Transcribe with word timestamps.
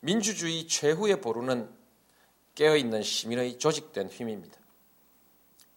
민주주의 0.00 0.66
최후의 0.66 1.20
보루는 1.20 1.68
깨어있는 2.54 3.02
시민의 3.02 3.58
조직된 3.58 4.08
힘입니다. 4.08 4.58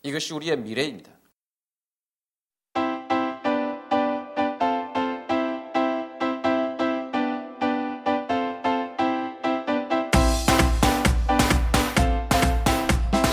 이것이 0.01 0.33
우리의 0.33 0.57
미래입니다. 0.57 1.11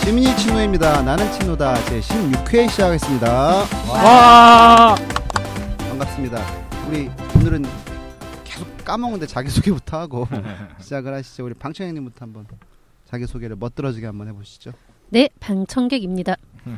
시민이 0.05 0.37
친노입니다. 0.39 1.03
나는 1.03 1.31
친노다. 1.33 1.75
제 1.87 2.01
16회 2.01 2.69
시작하겠습니다. 2.69 3.65
와. 3.89 4.97
반갑습니다. 5.79 6.45
우리 6.89 7.09
오늘은 7.37 7.90
까먹는데 8.91 9.27
자기소개부터 9.27 9.99
하고 10.01 10.27
시작을 10.81 11.15
하시죠. 11.15 11.45
우리 11.45 11.55
방청객님부터 11.55 12.25
한번 12.25 12.47
자기소개를 13.07 13.55
멋들어지게 13.57 14.07
한번 14.07 14.27
해보시죠. 14.29 14.73
네, 15.11 15.29
방청객입니다. 15.39 16.37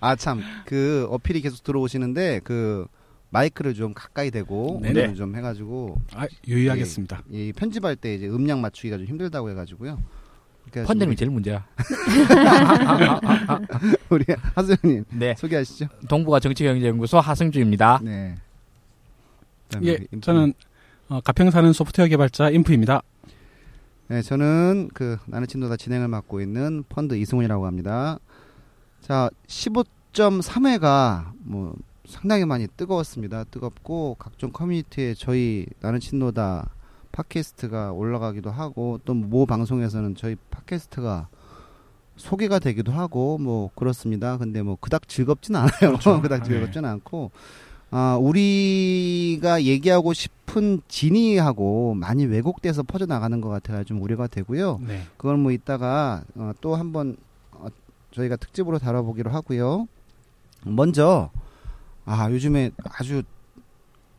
아, 0.00 0.16
참. 0.16 0.42
그 0.66 1.06
어필이 1.10 1.40
계속 1.40 1.64
들어오시는데 1.64 2.40
그 2.44 2.86
마이크를 3.30 3.72
좀 3.74 3.94
가까이 3.94 4.30
대고 4.30 4.80
네네. 4.82 5.04
오늘 5.04 5.14
좀 5.14 5.34
해가지고 5.34 5.98
아, 6.14 6.26
유의하겠습니다. 6.46 7.22
이 7.30 7.52
편집할 7.56 7.96
때 7.96 8.14
이제 8.14 8.28
음량 8.28 8.60
맞추기가 8.60 8.98
좀 8.98 9.06
힘들다고 9.06 9.48
해가지고요. 9.50 9.98
펀드님이 10.72 11.10
우리- 11.10 11.16
제일 11.16 11.30
문제야. 11.30 11.64
우리 14.10 14.24
하수영님 14.54 15.04
네. 15.12 15.34
소개하시죠. 15.38 15.86
동부가 16.08 16.40
정치경제연구소 16.40 17.18
하승주입니다. 17.18 18.00
네. 18.02 18.34
그다음에 19.68 19.86
예, 19.88 19.98
인프- 20.12 20.20
저는 20.20 20.54
어, 21.08 21.20
가평 21.20 21.50
사는 21.50 21.72
소프트웨어 21.72 22.08
개발자 22.08 22.50
인프입니다. 22.50 23.02
네, 24.08 24.22
저는 24.22 24.88
그 24.94 25.16
나는 25.26 25.46
친노다 25.48 25.76
진행을 25.76 26.08
맡고 26.08 26.40
있는 26.40 26.84
펀드 26.88 27.14
이승훈이라고 27.16 27.66
합니다. 27.66 28.18
자, 29.00 29.30
15.3회가 29.46 31.32
뭐 31.40 31.74
상당히 32.06 32.44
많이 32.44 32.66
뜨거웠습니다. 32.76 33.44
뜨겁고 33.44 34.16
각종 34.18 34.52
커뮤니티에 34.52 35.14
저희 35.14 35.66
나는 35.80 35.98
친노다 36.00 36.70
팟캐스트가 37.12 37.92
올라가기도 37.92 38.50
하고 38.50 39.00
또 39.04 39.14
모 39.14 39.46
방송에서는 39.46 40.14
저희 40.16 40.36
팟캐스트가 40.50 41.28
소개가 42.16 42.58
되기도 42.58 42.92
하고 42.92 43.38
뭐 43.38 43.70
그렇습니다. 43.74 44.38
근데 44.38 44.62
뭐 44.62 44.76
그닥 44.80 45.08
즐겁진 45.08 45.56
않아요. 45.56 45.70
그렇죠. 45.80 46.20
그닥 46.22 46.42
네. 46.42 46.48
즐겁진 46.48 46.84
않고 46.84 47.30
아, 47.90 48.16
우리가 48.20 49.62
얘기하고 49.62 50.12
싶은 50.12 50.80
진위하고 50.88 51.94
많이 51.94 52.26
왜곡돼서 52.26 52.82
퍼져나가는 52.82 53.40
것 53.40 53.48
같아서 53.48 53.84
좀 53.84 54.02
우려가 54.02 54.26
되고요. 54.26 54.80
네. 54.86 55.02
그걸 55.16 55.36
뭐 55.36 55.52
이따가 55.52 56.24
어, 56.34 56.52
또 56.60 56.74
한번 56.74 57.16
어, 57.52 57.68
저희가 58.12 58.36
특집으로 58.36 58.78
다뤄보기로 58.78 59.30
하고요. 59.30 59.86
먼저 60.64 61.30
아 62.04 62.30
요즘에 62.30 62.72
아주 62.84 63.22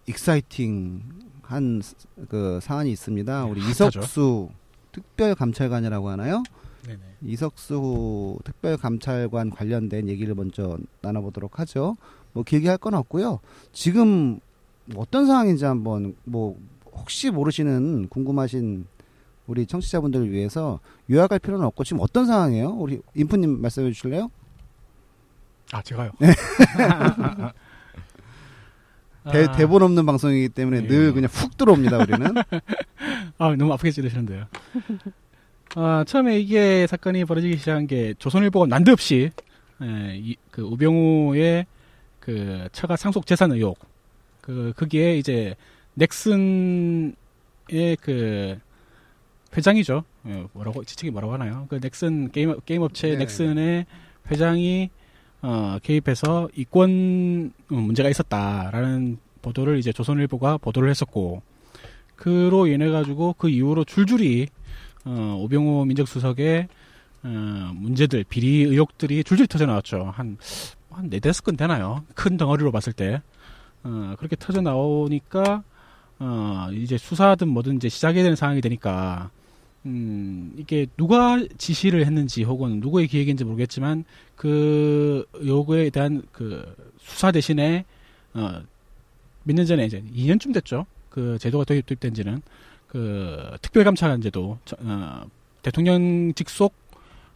익사이팅한 0.07 1.81
그 2.29 2.59
사안이 2.61 2.91
있습니다. 2.91 3.45
우리 3.45 3.59
네, 3.59 3.65
핫하죠. 3.65 3.99
이석수 3.99 4.49
특별 4.93 5.35
감찰관이라고 5.35 6.09
하나요? 6.09 6.43
네네. 6.85 6.99
이석수 7.21 8.39
특별 8.45 8.77
감찰관 8.77 9.49
관련된 9.49 10.07
얘기를 10.07 10.33
먼저 10.35 10.77
나눠보도록 11.01 11.59
하죠. 11.59 11.97
뭐 12.37 12.43
길게 12.43 12.69
할 12.69 12.77
건 12.77 12.93
없고요. 12.93 13.39
지금 13.73 14.39
어떤 14.95 15.25
상황인지 15.25 15.65
한번 15.65 16.15
뭐 16.23 16.55
혹시 16.93 17.31
모르시는 17.31 18.07
궁금하신 18.09 18.85
우리 19.47 19.65
청취자분들을 19.65 20.29
위해서 20.31 20.79
요약할 21.09 21.39
필요는 21.39 21.65
없고 21.65 21.83
지금 21.83 21.99
어떤 22.01 22.27
상황이에요? 22.27 22.69
우리 22.69 22.99
인프님 23.15 23.59
말씀해 23.59 23.91
주실래요? 23.91 24.29
아, 25.71 25.81
제가요. 25.81 26.11
대, 29.31 29.43
아, 29.45 29.51
대본 29.53 29.81
없는 29.81 30.05
방송이기 30.05 30.49
때문에 30.49 30.83
예. 30.83 30.87
늘 30.87 31.11
그냥 31.13 31.29
훅 31.33 31.57
들어옵니다 31.57 31.97
우리는. 31.97 32.33
아, 33.39 33.55
너무 33.57 33.73
아프게 33.73 33.89
찌르시는데요. 33.91 34.45
아, 35.75 36.03
처음에 36.07 36.39
이게 36.39 36.85
사건이 36.87 37.25
벌어지기 37.25 37.57
시작한 37.57 37.87
게 37.87 38.13
조선일보가 38.19 38.67
난데없이 38.67 39.31
에, 39.81 40.17
이, 40.17 40.35
그 40.51 40.61
우병우의 40.61 41.65
그 42.27 42.67
처가 42.73 42.97
상속 42.97 43.25
재산 43.25 43.53
의혹 43.53 43.79
그 44.41 44.73
그게 44.75 45.17
이제 45.17 45.55
넥슨의 45.93 47.15
그 48.01 48.59
회장이죠. 49.55 50.03
예, 50.27 50.45
뭐라고 50.51 50.83
지칭이 50.83 51.09
뭐라고 51.09 51.33
하나요? 51.33 51.67
그 51.69 51.79
넥슨 51.79 52.29
게임 52.33 52.53
게임 52.65 52.81
업체 52.81 53.11
네. 53.11 53.19
넥슨의 53.19 53.85
회장이 54.29 54.89
어, 55.41 55.77
개입해서 55.81 56.49
이권 56.53 57.53
어, 57.71 57.75
문제가 57.75 58.09
있었다라는 58.09 59.19
보도를 59.41 59.79
이제 59.79 59.93
조선일보가 59.93 60.57
보도를 60.57 60.89
했었고 60.89 61.41
그로 62.17 62.67
인해 62.67 62.89
가지고 62.89 63.35
그 63.37 63.47
이후로 63.47 63.85
줄줄이 63.85 64.47
어, 65.05 65.39
오병호 65.39 65.85
민정수석의 65.85 66.67
어, 67.23 67.71
문제들 67.73 68.25
비리 68.27 68.63
의혹들이 68.63 69.23
줄줄이 69.23 69.47
터져 69.47 69.65
나왔죠. 69.65 70.11
한 70.13 70.37
한 70.97 71.09
네다섯 71.09 71.43
건 71.43 71.55
되나요? 71.57 72.03
큰 72.15 72.37
덩어리로 72.37 72.71
봤을 72.71 72.91
때 72.93 73.21
어, 73.83 74.15
그렇게 74.17 74.35
터져 74.35 74.61
나오니까 74.61 75.63
어, 76.19 76.67
이제 76.73 76.97
수사든 76.97 77.47
뭐든 77.49 77.75
이제 77.77 77.89
시작해야 77.89 78.23
되는 78.23 78.35
상황이 78.35 78.61
되니까 78.61 79.29
음, 79.85 80.53
이게 80.57 80.87
누가 80.97 81.39
지시를 81.57 82.05
했는지 82.05 82.43
혹은 82.43 82.79
누구의 82.79 83.07
기획인지 83.07 83.43
모르겠지만 83.45 84.05
그 84.35 85.25
요구에 85.45 85.89
대한 85.91 86.23
그 86.31 86.75
수사 86.99 87.31
대신에 87.31 87.85
어, 88.33 88.61
몇 89.43 89.53
년 89.55 89.65
전에 89.65 89.85
이제 89.85 90.03
2년쯤 90.13 90.53
됐죠. 90.53 90.85
그 91.09 91.37
제도가 91.39 91.63
도입, 91.63 91.85
도입된 91.85 92.13
지는 92.13 92.41
그 92.87 93.55
특별감찰관 93.61 94.21
제도 94.21 94.57
저- 94.65 94.75
어, 94.81 95.23
대통령 95.61 96.33
직 96.33 96.49
속 96.49 96.73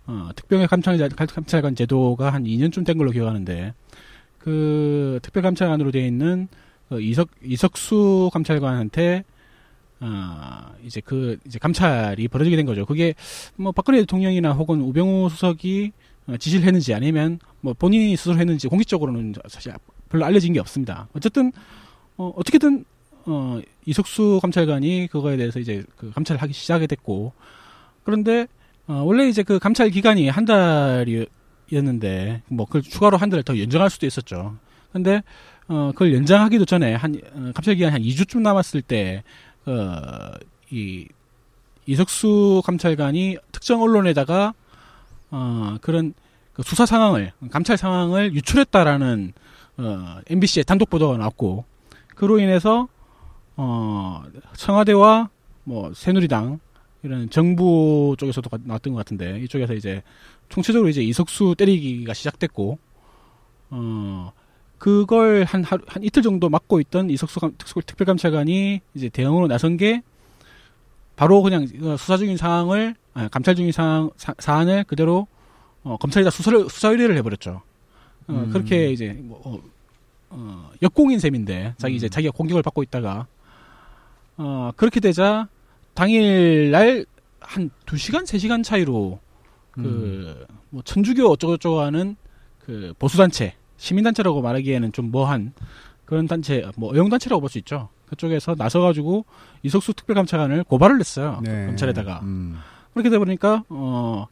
어, 0.07 0.29
특별 0.35 0.65
감찰, 0.67 0.97
감찰관 1.09 1.75
제도가 1.75 2.33
한 2.33 2.43
2년쯤 2.43 2.85
된 2.85 2.97
걸로 2.97 3.11
기억하는데 3.11 3.73
그 4.39 5.19
특별감찰관으로 5.21 5.91
되어 5.91 6.05
있는 6.05 6.47
그 6.89 7.01
이석 7.01 7.29
이석수 7.43 8.31
감찰관한테 8.33 9.23
어, 9.99 10.73
이제 10.83 10.99
그 10.99 11.37
이제 11.45 11.59
감찰이 11.59 12.27
벌어지게 12.27 12.57
된 12.57 12.65
거죠. 12.65 12.85
그게 12.85 13.13
뭐 13.55 13.71
박근혜 13.71 13.99
대통령이나 13.99 14.51
혹은 14.53 14.81
우병우 14.81 15.29
수석이 15.29 15.91
어, 16.27 16.37
지시를 16.37 16.65
했는지 16.65 16.93
아니면 16.93 17.39
뭐 17.61 17.73
본인이 17.73 18.15
스스로 18.15 18.37
했는지 18.37 18.67
공식적으로는 18.67 19.35
사실 19.47 19.73
별로 20.09 20.25
알려진 20.25 20.53
게 20.53 20.59
없습니다. 20.59 21.07
어쨌든 21.13 21.51
어, 22.17 22.33
어떻게든 22.35 22.83
어, 23.25 23.61
이석수 23.85 24.39
감찰관이 24.41 25.07
그거에 25.11 25.37
대해서 25.37 25.59
이제 25.59 25.83
그 25.95 26.11
감찰을 26.11 26.41
하기 26.41 26.53
시작이 26.53 26.87
됐고 26.87 27.33
그런데 28.03 28.47
어, 28.87 29.03
원래 29.05 29.27
이제 29.27 29.43
그 29.43 29.59
감찰 29.59 29.89
기간이 29.89 30.29
한 30.29 30.45
달이었는데 30.45 32.43
뭐 32.47 32.65
그걸 32.65 32.81
추가로 32.81 33.17
한 33.17 33.29
달을 33.29 33.43
더 33.43 33.57
연장할 33.57 33.89
수도 33.89 34.05
있었죠. 34.05 34.57
근데 34.91 35.21
어, 35.67 35.91
그걸 35.93 36.13
연장하기도 36.13 36.65
전에 36.65 36.95
한 36.95 37.15
어, 37.33 37.51
감찰 37.53 37.75
기간이 37.75 37.91
한 37.91 38.01
2주쯤 38.01 38.41
남았을 38.41 38.81
때 38.81 39.23
어, 39.65 40.31
이 40.69 41.07
이석수 41.85 42.61
감찰관이 42.65 43.37
특정 43.51 43.81
언론에다가 43.81 44.53
어, 45.31 45.77
그런 45.81 46.13
그 46.53 46.63
수사 46.63 46.85
상황을 46.85 47.31
감찰 47.49 47.77
상황을 47.77 48.33
유출했다라는 48.33 49.33
어, 49.77 50.19
MBC의 50.29 50.65
단독 50.65 50.89
보도가 50.89 51.17
나왔고 51.17 51.65
그로 52.15 52.39
인해서 52.39 52.87
어, 53.55 54.23
청와대와 54.55 55.29
뭐 55.63 55.93
새누리당 55.93 56.59
이런 57.03 57.29
정부 57.29 58.15
쪽에서도 58.19 58.49
가- 58.49 58.57
나왔던 58.63 58.93
것 58.93 58.97
같은데 58.99 59.39
이쪽에서 59.41 59.73
이제 59.73 60.03
총체적으로 60.49 60.89
이제 60.89 61.01
이석수 61.01 61.55
때리기가 61.57 62.13
시작됐고 62.13 62.77
어 63.71 64.31
그걸 64.77 65.43
한 65.43 65.63
하루 65.63 65.83
한 65.87 66.03
이틀 66.03 66.21
정도 66.21 66.49
맡고 66.49 66.79
있던 66.81 67.09
이석수 67.09 67.39
감- 67.39 67.55
특수 67.57 67.75
특별감찰관이 67.85 68.81
이제 68.95 69.09
대응으로 69.09 69.47
나선 69.47 69.77
게 69.77 70.01
바로 71.15 71.41
그냥 71.41 71.67
어, 71.83 71.97
수사 71.97 72.17
중인 72.17 72.37
상황을 72.37 72.95
아, 73.13 73.27
감찰 73.27 73.55
중인 73.55 73.71
상황 73.71 74.09
사, 74.17 74.33
사안을 74.39 74.83
그대로 74.85 75.27
어, 75.83 75.97
검찰에다 75.97 76.29
수사를 76.29 76.69
수사 76.69 76.89
의뢰를 76.89 77.17
해버렸죠. 77.17 77.61
어, 78.27 78.33
음. 78.33 78.49
그렇게 78.51 78.91
이제 78.91 79.13
뭐 79.21 79.41
어, 79.43 79.59
어, 80.29 80.71
역공인 80.81 81.19
셈인데 81.19 81.75
자기 81.77 81.95
이제 81.95 82.07
음. 82.07 82.09
자기가 82.09 82.31
공격을 82.35 82.61
받고 82.63 82.83
있다가 82.83 83.27
어, 84.37 84.71
그렇게 84.75 84.99
되자 84.99 85.47
당일날 85.93 87.05
한 87.39 87.69
2시간, 87.85 88.23
3시간 88.23 88.63
차이로 88.63 89.19
그, 89.71 90.45
뭐, 90.69 90.81
천주교 90.83 91.25
어쩌고저쩌고 91.27 91.79
하는 91.81 92.15
그 92.59 92.93
보수단체, 92.99 93.55
시민단체라고 93.77 94.41
말하기에는 94.41 94.91
좀 94.91 95.11
뭐한 95.11 95.53
그런 96.05 96.27
단체, 96.27 96.65
뭐, 96.77 96.93
어용단체라고 96.93 97.39
볼 97.41 97.49
수 97.49 97.57
있죠. 97.59 97.89
그쪽에서 98.07 98.55
나서가지고 98.57 99.25
이석수 99.63 99.93
특별감찰관을 99.93 100.65
고발을 100.65 100.99
했어요. 100.99 101.39
네. 101.43 101.65
검찰에다가 101.67 102.19
음. 102.23 102.57
그렇게 102.93 103.09
돼 103.09 103.17
버리니까 103.17 103.63
어, 103.69 104.27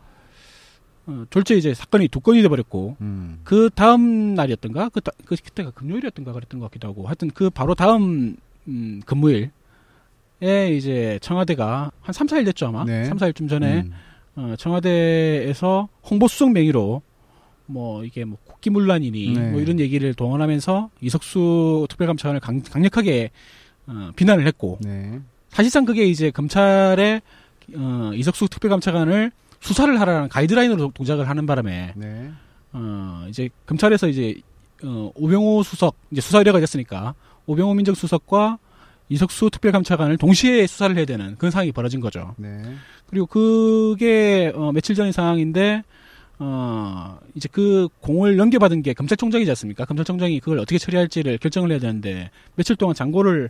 어 1.07 1.25
졸제 1.29 1.55
이제 1.55 1.73
사건이 1.73 2.09
두 2.09 2.19
건이 2.19 2.41
돼 2.41 2.49
버렸고 2.49 2.97
음. 2.99 3.39
그 3.45 3.69
다음 3.73 4.33
날이었던가 4.35 4.89
그, 4.89 4.99
다- 4.99 5.13
그 5.23 5.37
그때가 5.37 5.71
금요일이었던가 5.71 6.33
그랬던 6.33 6.59
것 6.59 6.65
같기도 6.65 6.89
하고 6.89 7.07
하여튼 7.07 7.29
그 7.33 7.49
바로 7.49 7.73
다음 7.73 8.35
음, 8.67 9.01
금요일 9.05 9.51
에 10.41 10.73
이제 10.73 11.19
청와대가 11.21 11.91
한 12.01 12.13
3, 12.13 12.27
4일 12.27 12.45
됐죠 12.45 12.67
아마 12.67 12.85
네. 12.85 13.03
3, 13.05 13.17
4일쯤 13.17 13.49
전에 13.49 13.81
음. 13.81 13.93
어, 14.35 14.55
청와대에서 14.57 15.89
홍보 16.03 16.27
수석 16.29 16.51
명의로 16.51 17.01
뭐 17.65 18.03
이게 18.05 18.23
뭐 18.23 18.37
국기문란이니 18.45 19.33
네. 19.33 19.51
뭐 19.51 19.59
이런 19.59 19.79
얘기를 19.79 20.13
동원하면서 20.13 20.89
이석수 21.01 21.87
특별감찰관을 21.89 22.39
강, 22.39 22.61
강력하게 22.61 23.31
어, 23.87 24.11
비난을 24.15 24.47
했고 24.47 24.79
네. 24.81 25.19
사실상 25.49 25.83
그게 25.83 26.05
이제 26.05 26.31
검찰의 26.31 27.21
어, 27.75 28.11
이석수 28.13 28.47
특별감찰관을 28.47 29.31
수사를 29.59 29.99
하라는 29.99 30.29
가이드라인으로 30.29 30.91
동작을 30.93 31.27
하는 31.27 31.45
바람에 31.45 31.93
네. 31.95 32.31
어, 32.71 33.25
이제 33.29 33.49
검찰에서 33.65 34.07
이제 34.07 34.35
어, 34.83 35.11
오병호 35.15 35.63
수석 35.63 35.95
이제 36.11 36.21
수사 36.21 36.37
의뢰가 36.37 36.59
됐으니까 36.59 37.13
오병호 37.45 37.73
민정수석과 37.73 38.57
이석수 39.09 39.49
특별감찰관을 39.49 40.17
동시에 40.17 40.67
수사를 40.67 40.95
해야 40.95 41.05
되는 41.05 41.35
그런 41.37 41.51
상황이 41.51 41.71
벌어진 41.71 41.99
거죠. 41.99 42.35
네. 42.37 42.61
그리고 43.07 43.25
그게 43.25 44.51
어, 44.55 44.71
며칠 44.71 44.95
전의 44.95 45.13
상황인데 45.13 45.83
어, 46.37 47.19
이제 47.35 47.49
그 47.51 47.89
공을 47.99 48.37
넘겨받은 48.37 48.81
게 48.83 48.93
검찰총장이지 48.93 49.49
않습니까? 49.51 49.85
검찰총장이 49.85 50.39
그걸 50.39 50.59
어떻게 50.59 50.77
처리할지를 50.77 51.39
결정을 51.39 51.71
해야 51.71 51.79
되는데 51.79 52.29
며칠 52.55 52.75
동안 52.75 52.95
장고를 52.95 53.49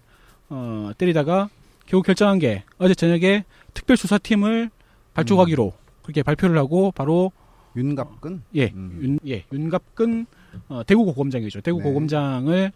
어, 0.50 0.92
때리다가 0.98 1.50
결국 1.86 2.06
결정한 2.06 2.40
게 2.40 2.64
어제 2.78 2.96
저녁에 2.96 3.44
특별수사팀을 3.74 4.70
발족하기로 5.14 5.74
그렇게 6.04 6.24
발표를 6.24 6.58
하고 6.58 6.92
바로 6.92 7.32
윤갑근. 7.76 8.44
예, 8.56 8.72
음. 8.74 9.00
윤, 9.02 9.20
예, 9.28 9.44
윤갑근 9.52 10.26
어, 10.70 10.82
대구 10.88 11.06
고검장이죠. 11.06 11.62
대구 11.62 11.80
네. 11.80 11.84
고검장을 11.84 12.72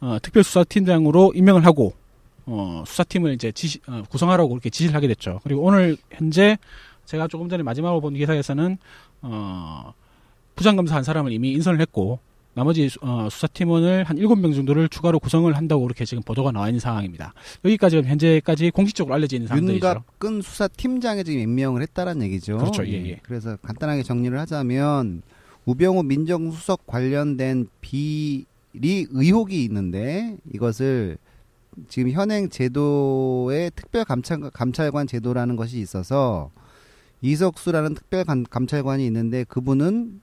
어, 0.00 0.18
특별수사팀장으로 0.22 1.32
임명을 1.34 1.64
하고 1.64 1.94
어, 2.46 2.84
수사팀을 2.86 3.32
이제 3.34 3.50
지시, 3.52 3.80
어, 3.88 4.02
구성하라고 4.08 4.48
그렇게 4.48 4.70
지시를 4.70 4.94
하게 4.94 5.08
됐죠. 5.08 5.40
그리고 5.42 5.62
오늘 5.62 5.96
현재 6.12 6.56
제가 7.04 7.28
조금 7.28 7.48
전에 7.48 7.62
마지막으로 7.62 8.00
본 8.00 8.14
기사에서는 8.14 8.78
어, 9.22 9.92
부장검사 10.54 10.96
한 10.96 11.02
사람을 11.04 11.32
이미 11.32 11.52
인선을 11.52 11.80
했고 11.80 12.18
나머지 12.54 12.88
수- 12.88 12.98
어, 13.02 13.28
수사팀원을 13.30 14.04
한 14.04 14.16
7명 14.16 14.54
정도를 14.54 14.88
추가로 14.88 15.18
구성을 15.18 15.52
한다고 15.54 15.82
그렇게 15.82 16.04
지금 16.06 16.22
보도가 16.22 16.52
나와 16.52 16.68
있는 16.68 16.80
상황입니다. 16.80 17.34
여기까지 17.64 17.98
현재까지 17.98 18.70
공식적으로 18.70 19.14
알려져 19.14 19.36
있는 19.36 19.48
사항들이죠. 19.48 19.86
윤갑근 19.86 20.40
수사팀장에 20.42 21.22
지금 21.24 21.40
임명을 21.40 21.82
했다는 21.82 22.22
얘기죠. 22.22 22.56
그렇죠. 22.56 22.86
예, 22.86 22.92
예. 23.10 23.20
그래서 23.24 23.56
간단하게 23.60 24.04
정리를 24.04 24.38
하자면 24.38 25.20
우병우 25.66 26.04
민정수석 26.04 26.86
관련된 26.86 27.66
비리 27.82 28.46
의혹이 29.10 29.62
있는데 29.64 30.36
이것을 30.54 31.18
지금 31.88 32.10
현행 32.10 32.48
제도의 32.48 33.70
특별 33.74 34.04
감찰, 34.04 34.50
감찰관 34.50 35.06
제도라는 35.06 35.56
것이 35.56 35.78
있어서 35.80 36.50
이석수라는 37.22 37.94
특별 37.94 38.24
감- 38.24 38.44
감찰관이 38.44 39.04
있는데 39.06 39.44
그분은 39.44 40.20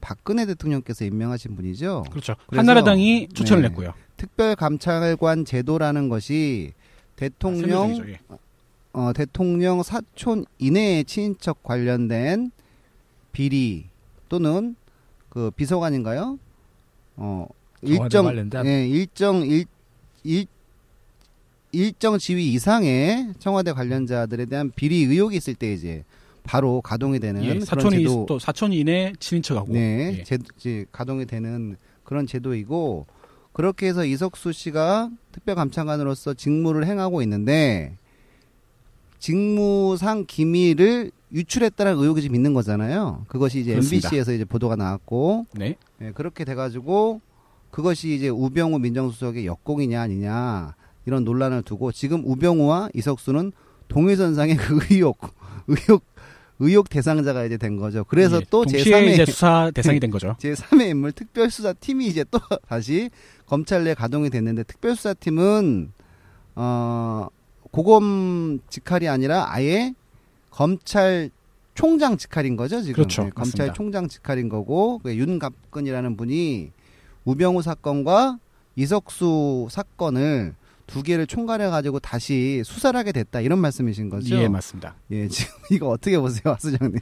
박근혜 0.00 0.46
대통령께서 0.46 1.04
임명하신 1.04 1.56
분이죠. 1.56 2.04
그렇죠. 2.10 2.34
한나라당이 2.48 3.28
추천을 3.34 3.62
네. 3.62 3.68
했고요. 3.68 3.92
특별 4.16 4.54
감찰관 4.54 5.44
제도라는 5.44 6.08
것이 6.08 6.72
대통령 7.16 7.90
아, 7.92 8.08
예. 8.08 8.20
어, 8.92 9.12
대통령 9.14 9.82
사촌 9.82 10.44
이내의 10.58 11.04
친인척 11.04 11.62
관련된 11.62 12.50
비리 13.32 13.86
또는 14.28 14.76
그 15.28 15.50
비서관인가요? 15.50 16.38
어, 17.16 17.46
일정? 17.82 18.26
예, 18.64 18.86
일정 18.88 19.42
일, 19.46 19.64
일 20.24 20.46
일정 21.76 22.18
지위 22.18 22.52
이상의 22.54 23.34
청와대 23.38 23.72
관련자들에 23.72 24.46
대한 24.46 24.72
비리 24.74 25.04
의혹이 25.04 25.36
있을 25.36 25.54
때 25.54 25.72
이제 25.74 26.04
바로 26.42 26.80
가동이 26.80 27.18
되는 27.18 27.42
예, 27.44 27.48
그런 27.48 27.64
사촌이 27.64 27.98
제도 27.98 28.26
또 28.26 28.38
사촌이 28.38 28.78
이내 28.78 29.12
친인척하고 29.20 29.72
네, 29.72 30.18
예. 30.18 30.24
제, 30.24 30.38
이제 30.56 30.86
가동이 30.90 31.26
되는 31.26 31.76
그런 32.02 32.26
제도이고 32.26 33.06
그렇게 33.52 33.88
해서 33.88 34.04
이석수 34.04 34.52
씨가 34.52 35.10
특별감찰관으로서 35.32 36.34
직무를 36.34 36.86
행하고 36.86 37.20
있는데 37.22 37.96
직무상 39.18 40.24
기밀을 40.26 41.10
유출했다는 41.32 41.98
의혹이 41.98 42.22
지금 42.22 42.36
있는 42.36 42.54
거잖아요. 42.54 43.24
그것이 43.28 43.60
이제 43.60 43.72
그렇습니다. 43.72 44.08
MBC에서 44.08 44.32
이제 44.32 44.44
보도가 44.44 44.76
나왔고 44.76 45.46
네. 45.52 45.76
예, 46.00 46.12
그렇게 46.12 46.44
돼가지고 46.44 47.20
그것이 47.70 48.14
이제 48.14 48.28
우병우 48.28 48.78
민정수석의 48.78 49.44
역공이냐 49.44 50.00
아니냐 50.00 50.74
이런 51.06 51.24
논란을 51.24 51.62
두고 51.62 51.92
지금 51.92 52.22
우병우와 52.24 52.90
이석수는 52.94 53.52
동일선상의 53.88 54.56
그 54.56 54.80
의혹 54.90 55.18
의혹 55.68 56.04
의혹 56.58 56.88
대상자가 56.88 57.44
이제 57.44 57.56
된 57.56 57.76
거죠. 57.76 58.04
그래서 58.04 58.38
예, 58.38 58.46
또 58.50 58.64
동시에 58.64 58.82
제3의 58.82 59.12
이제 59.12 59.26
수사 59.26 59.70
대상이 59.72 60.00
된 60.00 60.10
거죠. 60.10 60.36
제3의 60.40 60.90
인물 60.90 61.12
특별수사팀이 61.12 62.06
이제 62.06 62.24
또 62.30 62.38
다시 62.68 63.10
검찰 63.46 63.84
내 63.84 63.94
가동이 63.94 64.30
됐는데 64.30 64.64
특별수사팀은 64.64 65.92
어 66.56 67.28
고검 67.70 68.60
직할이 68.70 69.06
아니라 69.08 69.52
아예 69.52 69.94
검찰 70.50 71.30
총장 71.74 72.16
직할인 72.16 72.56
거죠 72.56 72.80
지금 72.80 72.94
그렇죠. 72.94 73.24
네, 73.24 73.30
검찰. 73.30 73.74
총장 73.74 74.08
직할인 74.08 74.48
거고 74.48 74.98
그 75.00 75.14
윤갑근이라는 75.14 76.16
분이 76.16 76.70
우병우 77.26 77.60
사건과 77.60 78.38
이석수 78.76 79.68
사건을 79.70 80.54
두 80.86 81.02
개를 81.02 81.26
총괄해 81.26 81.68
가지고 81.68 81.98
다시 81.98 82.62
수사를 82.64 82.98
하게 82.98 83.12
됐다 83.12 83.40
이런 83.40 83.58
말씀이신 83.58 84.08
거죠? 84.08 84.36
예, 84.36 84.48
맞습니다. 84.48 84.94
예, 85.10 85.28
지금 85.28 85.52
이거 85.70 85.88
어떻게 85.88 86.18
보세요, 86.18 86.54
하수장님? 86.54 86.98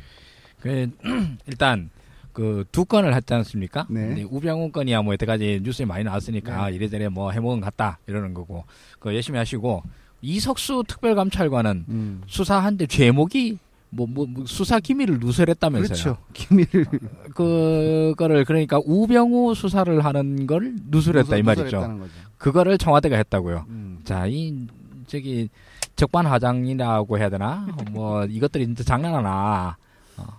그 0.61 0.91
일단 1.47 1.91
그두 2.33 2.85
건을 2.85 3.15
했지 3.15 3.33
않습니까? 3.33 3.87
네. 3.89 4.27
우병우 4.29 4.73
건이야 4.73 5.03
뭐 5.03 5.13
여태까지 5.15 5.61
뉴스에 5.63 5.87
많이 5.87 6.05
나왔으니까 6.05 6.71
이래저래 6.71 7.09
뭐 7.09 7.31
해먹은 7.31 7.61
것 7.61 7.67
같다 7.67 7.99
이러는 8.07 8.35
거고 8.35 8.65
그 8.99 9.15
열심히 9.15 9.39
하시고 9.39 9.83
이석수 10.21 10.85
특별감찰관은 10.89 11.85
음. 11.89 12.23
수사한데 12.27 12.87
제목이 12.87 13.59
뭐, 13.95 14.07
뭐, 14.09 14.27
뭐 14.29 14.45
수사 14.47 14.81
기밀을 14.81 15.19
누설했다면서요. 15.21 15.87
그렇죠. 15.89 16.17
기밀을 16.33 16.87
그거를 17.35 18.45
그러니까 18.45 18.81
우병우 18.85 19.55
수사를 19.55 20.05
하는 20.05 20.47
걸 20.47 20.75
누설했다 20.89 21.37
이 21.37 21.43
말이죠. 21.43 22.01
그거를 22.39 22.77
청와대가 22.79 23.17
했다고요. 23.17 23.65
음. 23.69 24.01
자, 24.05 24.27
이 24.27 24.67
저기 25.07 25.49
적반하장이라고 25.97 27.19
해야 27.19 27.29
되나? 27.31 27.67
뭐 27.93 28.25
이것들이 28.25 28.67
진짜 28.67 28.83
장난하나? 28.85 29.77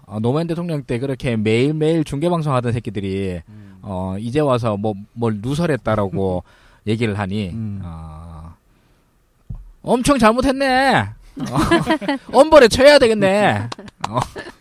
어, 0.05 0.19
노무현 0.19 0.47
대통령 0.47 0.83
때 0.83 1.00
그렇게 1.00 1.35
매일매일 1.35 2.03
중계 2.03 2.29
방송 2.29 2.53
하던 2.53 2.71
새끼들이 2.74 3.41
음. 3.50 3.77
어, 3.81 4.15
이제 4.19 4.39
와서 4.39 4.77
뭐 4.77 4.93
뭘 5.13 5.39
누설했다라고 5.41 6.43
얘기를 6.88 7.17
하니 7.17 7.50
음. 7.50 7.81
어, 7.83 8.53
엄청 9.81 10.17
잘못했네. 10.17 11.09
어, 11.42 11.58
엄벌에 12.39 12.68
쳐야 12.68 12.98
되겠네. 13.00 13.70
어, 14.10 14.20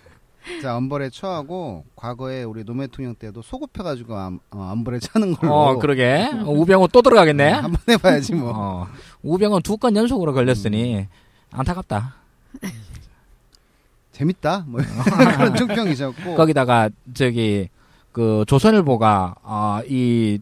자, 0.63 0.77
엄벌에 0.77 1.11
처하고 1.11 1.85
과거에 1.97 2.43
우리 2.45 2.65
노무현 2.65 2.89
대통령 2.89 3.15
때도 3.15 3.43
소급해가지고 3.43 4.17
암, 4.17 4.41
어, 4.51 4.71
엄벌에 4.73 4.99
차는 4.99 5.35
걸로. 5.35 5.53
어, 5.55 5.79
그러게. 5.79 6.29
어, 6.33 6.51
우병우 6.51 6.89
또 6.89 7.03
들어가겠네. 7.03 7.53
음, 7.59 7.65
한번 7.65 7.81
해봐야지 7.89 8.35
뭐. 8.35 8.53
어, 8.55 8.89
우병우 9.23 9.63
두 9.63 9.77
건 9.77 9.97
연속으로 9.97 10.33
걸렸으니 10.35 11.07
안타깝다. 11.53 12.15
재밌다. 14.13 14.65
뭐 14.69 14.81
그런 15.37 15.57
총평이셨고. 15.57 16.37
거기다가 16.37 16.89
저기 17.15 17.69
그 18.13 18.45
조선일보가 18.47 19.35
어, 19.43 19.81
이 19.89 20.39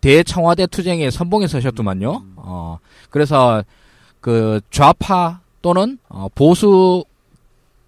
대청와대 0.00 0.66
투쟁에 0.68 1.10
선봉에 1.10 1.48
서셨더만요. 1.48 2.22
어, 2.36 2.78
그래서 3.10 3.64
그 4.20 4.60
좌파 4.70 5.40
또는 5.66 5.98
어, 6.08 6.28
보수 6.32 7.04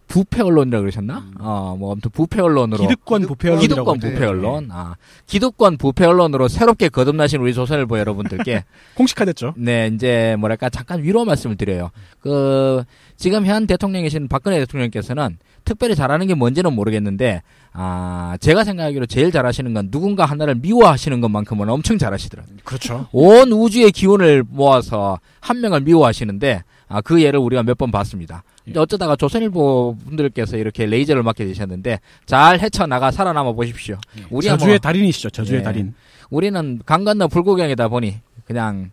부패 0.09 0.43
언론이라 0.43 0.81
그러셨나? 0.81 1.27
어, 1.39 1.77
뭐 1.79 1.93
아무튼 1.93 2.11
부패 2.11 2.41
언론으로 2.41 2.81
기득권 2.81 3.23
부패 3.23 3.51
언론이라고 3.51 3.93
기득권. 3.93 4.01
부패 4.01 4.27
언론. 4.27 4.69
아, 4.73 4.97
기득권 5.27 5.77
부패 5.77 6.05
언론으로 6.05 6.49
새롭게 6.49 6.89
거듭나신 6.89 7.41
우리 7.41 7.55
조선일보 7.55 7.97
여러분들께 8.01 8.65
공식화됐죠. 8.97 9.55
네, 9.59 9.93
이제 9.95 10.35
뭐랄까 10.41 10.71
잠깐 10.71 11.05
위로 11.05 11.25
말씀을 11.25 11.55
드려요. 11.55 11.91
그 12.19 12.83
지금 13.17 13.47
현 13.47 13.69
대통령이신 13.69 14.27
박근혜 14.27 14.59
대통령께서는 14.59 15.39
특별히 15.65 15.95
잘하는 15.95 16.27
게 16.27 16.35
뭔지는 16.35 16.73
모르겠는데 16.73 17.43
아, 17.73 18.37
제가 18.41 18.65
생각하기로 18.65 19.07
제일 19.07 19.31
잘하시는 19.31 19.73
건 19.73 19.91
누군가 19.93 20.25
하나를 20.25 20.57
미워하시는 20.57 21.21
것만큼은 21.21 21.69
엄청 21.69 21.97
잘하시더라고요. 21.97 22.57
그렇죠. 22.65 23.07
온 23.13 23.53
우주의 23.53 23.93
기운을 23.93 24.43
모아서 24.49 25.21
한 25.39 25.61
명을 25.61 25.83
미워하시는데 25.83 26.65
아, 26.89 27.01
그 27.01 27.23
예를 27.23 27.39
우리가 27.41 27.63
몇 27.63 27.77
번 27.79 27.91
봤습니다. 27.91 28.43
이제 28.67 28.79
어쩌다가 28.79 29.15
조선일보 29.17 29.97
분들께서 30.05 30.57
이렇게 30.57 30.87
레이저를 30.87 31.23
맞게 31.23 31.45
되셨는데 31.47 32.01
잘 32.27 32.59
헤쳐나가 32.61 33.11
살아남아 33.11 33.53
보십시오. 33.53 33.99
우리야 34.31 34.53
저주의 34.53 34.73
뭐- 34.75 34.79
달인이시죠. 34.79 35.31
저주의 35.31 35.61
예. 35.61 35.63
달인. 35.63 35.95
우리는 36.31 36.81
강 36.87 37.05
건너 37.05 37.29
불구경이다 37.29 37.89
보니 37.89 38.19
그냥 38.45 38.91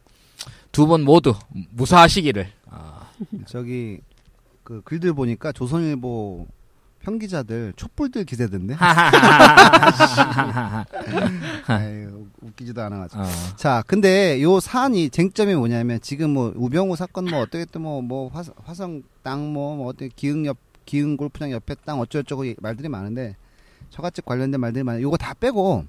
두 0.72 0.86
분 0.88 1.04
모두 1.04 1.34
무사하시기를. 1.72 2.48
아, 2.70 3.10
저기 3.46 4.00
그 4.64 4.82
글들 4.84 5.14
보니까 5.14 5.52
조선일보 5.52 6.48
편기자들 7.06 7.74
촛불들 7.76 8.26
기세던데. 8.26 8.76
아유, 11.68 12.26
웃기지도 12.42 12.82
않아가지고. 12.82 13.22
어. 13.22 13.26
자, 13.56 13.84
근데 13.86 14.42
요 14.42 14.60
사안이 14.60 15.12
쟁점이 15.12 15.54
뭐냐면 15.54 16.00
지금 16.02 16.32
뭐 16.32 16.52
우병우 16.56 16.96
사건 16.96 17.26
뭐 17.26 17.42
어떻게 17.42 17.66
뭐뭐 17.78 18.32
화성 18.64 19.04
땅뭐 19.22 19.76
뭐 19.78 19.88
어떻게 19.88 20.10
기흥 20.16 20.48
옆 20.48 20.58
기흥 20.86 21.16
골프장 21.18 21.52
옆에 21.52 21.76
땅 21.86 22.00
어쩌고저쩌고 22.00 22.46
이- 22.46 22.56
말들이 22.60 22.90
많은데 22.90 23.36
저같이 23.92 24.22
관련된 24.24 24.60
말들이 24.60 24.84
많아요. 24.84 25.04
요거 25.04 25.18
다 25.18 25.34
빼고 25.36 25.86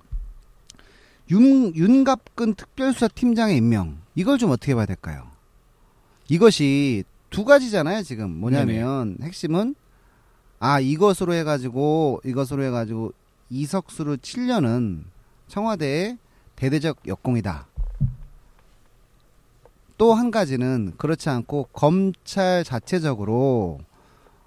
윤 1.30 1.74
윤갑근 1.74 2.54
특별수사 2.54 3.08
팀장의 3.08 3.56
임명 3.56 3.98
이걸 4.14 4.36
좀 4.38 4.50
어떻게 4.50 4.74
봐야 4.74 4.84
될까요? 4.86 5.26
이것이 6.28 7.04
두 7.30 7.44
가지잖아요, 7.44 8.02
지금. 8.02 8.30
뭐냐면 8.30 9.16
핵심은 9.22 9.74
아, 10.58 10.80
이것으로 10.80 11.34
해 11.34 11.44
가지고 11.44 12.20
이것으로 12.24 12.62
해 12.64 12.70
가지고 12.70 13.12
이석수를 13.50 14.18
치려는 14.18 15.04
청와대의 15.48 16.18
대대적 16.56 16.98
역공이다. 17.06 17.66
또 19.98 20.14
한 20.14 20.30
가지는 20.30 20.92
그렇지 20.98 21.28
않고 21.30 21.68
검찰 21.72 22.64
자체적으로 22.64 23.78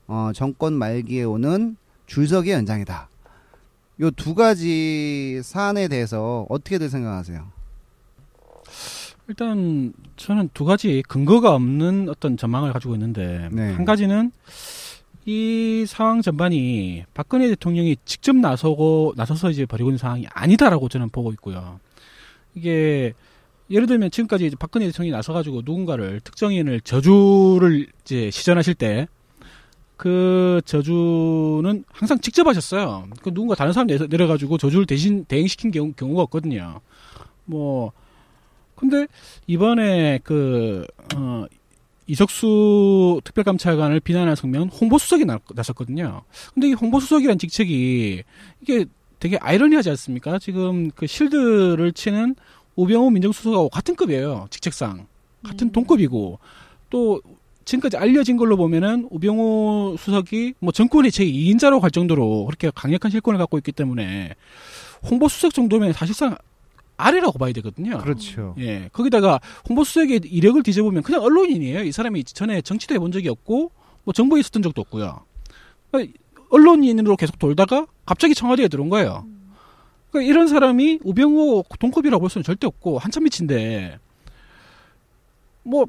어, 0.07 0.31
정권 0.33 0.73
말기에 0.73 1.23
오는 1.23 1.75
줄서기 2.07 2.51
연장이다. 2.51 3.09
요 4.01 4.11
두 4.11 4.33
가지 4.35 5.41
사안에 5.43 5.87
대해서 5.87 6.45
어떻게들 6.49 6.89
생각하세요? 6.89 7.47
일단 9.27 9.93
저는 10.15 10.49
두 10.53 10.65
가지 10.65 11.03
근거가 11.07 11.53
없는 11.53 12.09
어떤 12.09 12.37
전망을 12.37 12.73
가지고 12.73 12.95
있는데 12.95 13.49
네. 13.51 13.73
한 13.73 13.85
가지는 13.85 14.31
이 15.29 15.85
상황 15.85 16.21
전반이 16.21 17.03
박근혜 17.13 17.47
대통령이 17.49 17.97
직접 18.05 18.35
나서고 18.35 19.13
나서서 19.15 19.51
이제 19.51 19.65
벌이고 19.65 19.89
있는 19.89 19.97
상황이 19.97 20.25
아니다라고 20.31 20.89
저는 20.89 21.09
보고 21.09 21.31
있고요. 21.33 21.79
이게 22.55 23.13
예를 23.69 23.85
들면 23.85 24.09
지금까지 24.09 24.47
이제 24.47 24.55
박근혜 24.57 24.87
대통령이 24.87 25.11
나서가지고 25.11 25.61
누군가를 25.65 26.19
특정인을 26.21 26.81
저주를 26.81 27.87
이제 28.03 28.31
시전하실 28.31 28.75
때 28.75 29.07
그 29.99 30.61
저주는 30.63 31.83
항상 31.91 32.19
직접 32.19 32.47
하셨어요. 32.47 33.05
그 33.21 33.33
누군가 33.33 33.53
다른 33.53 33.73
사람 33.73 33.87
내려가지고 33.87 34.57
저주를 34.57 34.85
대신 34.85 35.25
대행시킨 35.25 35.71
경우, 35.71 35.91
경우가 35.91 36.21
없거든요. 36.21 36.79
뭐 37.43 37.91
근데 38.75 39.07
이번에 39.45 40.19
그 40.23 40.85
어, 41.17 41.45
이석수 42.09 43.21
특별감찰관을 43.23 43.99
비난할 43.99 44.35
성명은 44.35 44.69
홍보수석이 44.69 45.25
나, 45.25 45.39
나섰거든요. 45.53 46.23
근데 46.53 46.69
이 46.69 46.73
홍보수석이란 46.73 47.37
직책이 47.37 48.23
이게 48.61 48.85
되게 49.19 49.37
아이러니하지 49.37 49.91
않습니까? 49.91 50.39
지금 50.39 50.89
그 50.91 51.05
실드를 51.05 51.93
치는 51.93 52.35
우병우 52.75 53.11
민정수석하고 53.11 53.69
같은 53.69 53.95
급이에요. 53.95 54.47
직책상. 54.49 55.05
같은 55.43 55.71
동급이고 55.71 56.39
또 56.89 57.21
지금까지 57.63 57.97
알려진 57.97 58.37
걸로 58.37 58.57
보면은 58.57 59.07
우병우 59.11 59.97
수석이 59.99 60.55
뭐 60.59 60.71
정권의 60.71 61.11
제2인자로 61.11 61.79
갈 61.79 61.91
정도로 61.91 62.45
그렇게 62.45 62.71
강력한 62.73 63.11
실권을 63.11 63.37
갖고 63.37 63.57
있기 63.59 63.71
때문에 63.71 64.33
홍보수석 65.09 65.53
정도면 65.53 65.93
사실상 65.93 66.35
아래라고 66.99 67.39
봐야 67.39 67.53
되거든요. 67.53 67.97
그렇죠. 67.99 68.55
예. 68.59 68.89
거기다가 68.91 69.39
홍보수석의 69.69 70.21
이력을 70.25 70.61
뒤져보면 70.61 71.01
그냥 71.03 71.21
언론인이에요. 71.23 71.83
이 71.83 71.91
사람이 71.91 72.25
전에 72.25 72.61
정치도 72.61 72.93
해본 72.95 73.11
적이 73.13 73.29
없고, 73.29 73.71
뭐 74.03 74.13
정부에 74.13 74.41
있었던 74.41 74.61
적도 74.61 74.81
없고요. 74.81 75.21
그러니까 75.91 76.19
언론인으로 76.49 77.15
계속 77.15 77.39
돌다가 77.39 77.87
갑자기 78.05 78.35
청와대에 78.35 78.67
들어온 78.67 78.89
거예요. 78.89 79.25
그러니까 80.11 80.29
이런 80.29 80.47
사람이 80.47 80.99
우병우 81.03 81.63
동급이라고 81.79 82.19
볼 82.19 82.29
수는 82.29 82.43
절대 82.43 82.67
없고, 82.67 82.99
한참 82.99 83.23
미친데, 83.23 83.97
뭐, 85.63 85.85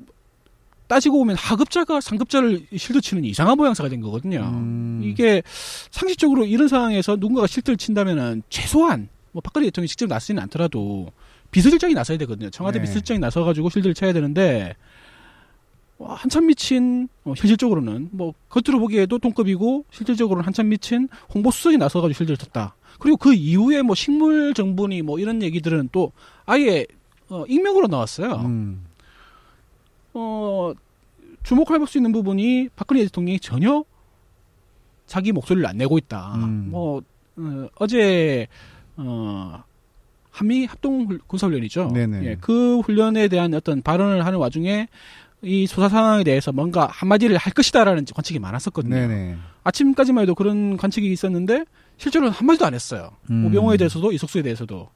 따지고 0.87 1.19
보면 1.19 1.37
하급자가 1.37 2.01
상급자를 2.01 2.67
실드 2.77 3.01
치는 3.01 3.25
이상한 3.25 3.57
모양새가 3.57 3.89
된 3.89 4.01
거거든요. 4.01 4.41
음. 4.53 5.01
이게 5.05 5.43
상식적으로 5.91 6.45
이런 6.45 6.67
상황에서 6.69 7.15
누군가가 7.17 7.47
실드를 7.47 7.77
친다면은 7.77 8.43
최소한 8.49 9.09
뭐 9.33 9.41
박근혜 9.41 9.67
대통령이 9.67 9.89
직접 9.89 10.07
나서지는 10.07 10.43
않더라도 10.45 11.13
비서실장이 11.51 11.95
나서야 11.95 12.19
되거든요. 12.19 12.51
청와대 12.51 12.79
네. 12.79 12.83
비서실장이 12.83 13.19
나서 13.19 13.45
가지고 13.45 13.71
실드를 13.71 13.95
쳐야 13.95 14.13
되는데 14.13 14.75
와, 15.99 16.15
한참 16.15 16.47
미친 16.47 17.09
어, 17.25 17.35
현실적으로는 17.37 18.09
뭐 18.13 18.33
겉으로 18.49 18.81
보기에도 18.81 19.19
동급이고 19.19 19.85
실질적으로는 19.91 20.47
한참 20.47 20.69
미친 20.69 21.09
홍보 21.33 21.51
수석이 21.51 21.77
나서가지고 21.77 22.17
실드를 22.17 22.37
쳤다. 22.39 22.75
그리고 22.99 23.17
그 23.17 23.35
이후에 23.35 23.83
뭐 23.83 23.95
식물 23.95 24.55
정분이 24.55 25.03
뭐 25.03 25.19
이런 25.19 25.43
얘기들은 25.43 25.91
또 25.93 26.13
아예 26.47 26.87
어, 27.29 27.45
익명으로 27.47 27.87
나왔어요. 27.87 28.33
음. 28.47 28.87
어, 30.15 30.73
주목할 31.43 31.87
수 31.87 31.99
있는 31.99 32.13
부분이 32.13 32.71
박근혜 32.75 33.03
대통령이 33.05 33.39
전혀 33.41 33.85
자기 35.07 35.33
목소리를 35.33 35.67
안 35.67 35.77
내고 35.77 35.99
있다. 35.99 36.35
음. 36.37 36.69
뭐 36.71 37.03
어, 37.37 37.69
어제 37.77 38.49
어, 39.03 39.63
한미 40.31 40.67
합동 40.67 41.07
훌- 41.07 41.21
군사훈련이죠. 41.27 41.91
네네. 41.93 42.25
예, 42.25 42.37
그 42.41 42.81
훈련에 42.81 43.29
대한 43.29 43.53
어떤 43.55 43.83
발언을 43.83 44.25
하는 44.25 44.39
와중에 44.39 44.89
이 45.43 45.67
조사 45.67 45.89
상황에 45.89 46.23
대해서 46.23 46.53
뭔가 46.53 46.87
한마디를 46.87 47.37
할 47.39 47.53
것이다라는 47.53 48.05
관측이 48.15 48.39
많았었거든요. 48.39 48.95
네네. 48.95 49.37
아침까지만 49.65 50.23
해도 50.23 50.35
그런 50.35 50.77
관측이 50.77 51.11
있었는데 51.11 51.65
실제로는 51.97 52.33
한마디도 52.33 52.67
안 52.67 52.75
했어요. 52.75 53.11
음. 53.31 53.47
우병우에 53.47 53.77
대해서도 53.79 54.13
이석수에 54.13 54.43
대해서도 54.43 54.89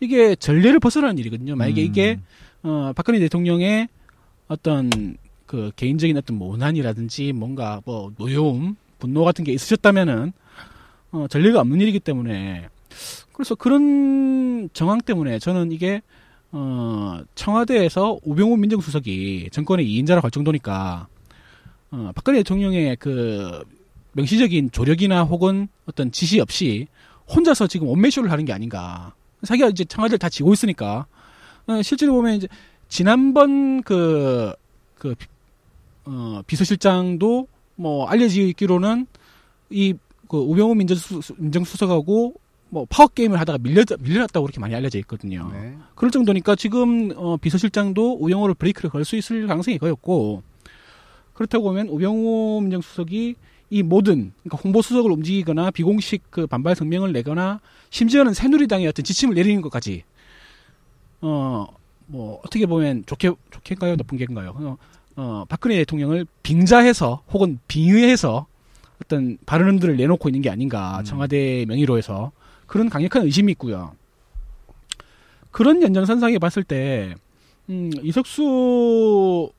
이게 0.00 0.34
전례를 0.34 0.80
벗어나는 0.80 1.18
일이거든요. 1.18 1.54
만약에 1.56 1.80
음. 1.82 1.86
이게 1.86 2.18
어, 2.62 2.92
박근혜 2.96 3.18
대통령의 3.20 3.88
어떤 4.48 5.16
그 5.46 5.70
개인적인 5.76 6.16
어떤 6.16 6.36
모난이라든지 6.36 7.32
뭔가 7.32 7.80
뭐 7.84 8.12
노여움, 8.18 8.76
분노 8.98 9.24
같은 9.24 9.44
게 9.44 9.52
있으셨다면은 9.52 10.32
어, 11.12 11.26
전례가 11.30 11.60
없는 11.60 11.80
일이기 11.80 12.00
때문에 12.00 12.68
그래서 13.32 13.54
그런 13.54 14.68
정황 14.72 15.00
때문에 15.00 15.38
저는 15.38 15.72
이게 15.72 16.02
어, 16.52 17.20
청와대에서 17.34 18.18
우병우 18.22 18.56
민정수석이 18.56 19.50
정권의 19.52 19.86
2인자라 19.86 20.22
갈 20.22 20.30
정도니까 20.30 21.08
어, 21.90 22.10
박근혜 22.14 22.38
대통령의 22.38 22.96
그 22.96 23.62
명시적인 24.12 24.70
조력이나 24.70 25.24
혹은 25.24 25.68
어떤 25.86 26.10
지시 26.10 26.40
없이 26.40 26.86
혼자서 27.28 27.66
지금 27.66 27.88
원맨쇼를 27.88 28.30
하는 28.30 28.44
게 28.44 28.52
아닌가. 28.52 29.12
자기가 29.44 29.68
이제 29.68 29.84
청와대를 29.84 30.18
다 30.18 30.28
지고 30.28 30.52
있으니까 30.52 31.06
어, 31.66 31.82
실제로 31.82 32.14
보면 32.14 32.34
이제 32.36 32.48
지난번 32.88 33.82
그, 33.82 34.52
그, 34.98 35.14
비- 35.14 35.26
어, 36.06 36.40
비서실장도 36.46 37.48
뭐 37.74 38.06
알려지기로는 38.06 39.06
이, 39.70 39.94
그 40.28 40.38
우병우 40.38 40.74
민정수, 40.74 41.20
민정수석하고 41.36 42.34
뭐 42.68 42.86
파워 42.88 43.08
게임을 43.08 43.38
하다가 43.40 43.58
밀려, 43.58 43.84
밀려났다고 44.00 44.46
그렇게 44.46 44.60
많이 44.60 44.74
알려져 44.74 44.98
있거든요. 45.00 45.50
네. 45.52 45.76
그럴 45.94 46.10
정도니까 46.10 46.56
지금 46.56 47.12
어, 47.16 47.36
비서실장도 47.36 48.18
우병우를 48.20 48.54
브레이크를 48.54 48.90
걸 48.90 49.04
수 49.04 49.16
있을 49.16 49.46
가능성이 49.46 49.78
거의 49.78 49.92
없고 49.92 50.42
그렇다고 51.34 51.64
보면 51.64 51.88
우병우 51.88 52.60
민정수석이 52.62 53.36
이 53.70 53.82
모든 53.82 54.32
그러니까 54.42 54.62
홍보 54.62 54.82
수석을 54.82 55.10
움직이거나 55.12 55.70
비공식 55.70 56.30
그 56.30 56.46
반발 56.46 56.74
성명을 56.74 57.12
내거나 57.12 57.60
심지어는 57.90 58.34
새누리당의 58.34 58.86
어떤 58.88 59.04
지침을 59.04 59.34
내리는 59.34 59.60
것까지 59.62 60.04
어 61.20 61.66
뭐 62.06 62.40
어떻게 62.44 62.66
보면 62.66 63.04
좋게 63.06 63.32
좋게인가요 63.50 63.96
나쁜 63.96 64.16
게인가요 64.18 64.54
어, 64.56 64.76
어 65.16 65.44
박근혜 65.48 65.76
대통령을 65.78 66.26
빙자해서 66.42 67.22
혹은 67.32 67.58
빙의해서 67.68 68.46
어떤 69.02 69.38
발언들을 69.44 69.96
내놓고 69.96 70.28
있는 70.28 70.42
게 70.42 70.50
아닌가 70.50 71.00
음. 71.00 71.04
청와대 71.04 71.64
명의로 71.68 71.98
해서 71.98 72.32
그런 72.66 72.88
강력한 72.88 73.22
의심이 73.22 73.52
있고요. 73.52 73.94
그런 75.50 75.82
연장선상에 75.82 76.38
봤을 76.38 76.62
때 76.64 77.14
음, 77.68 77.90
이석수 78.02 79.50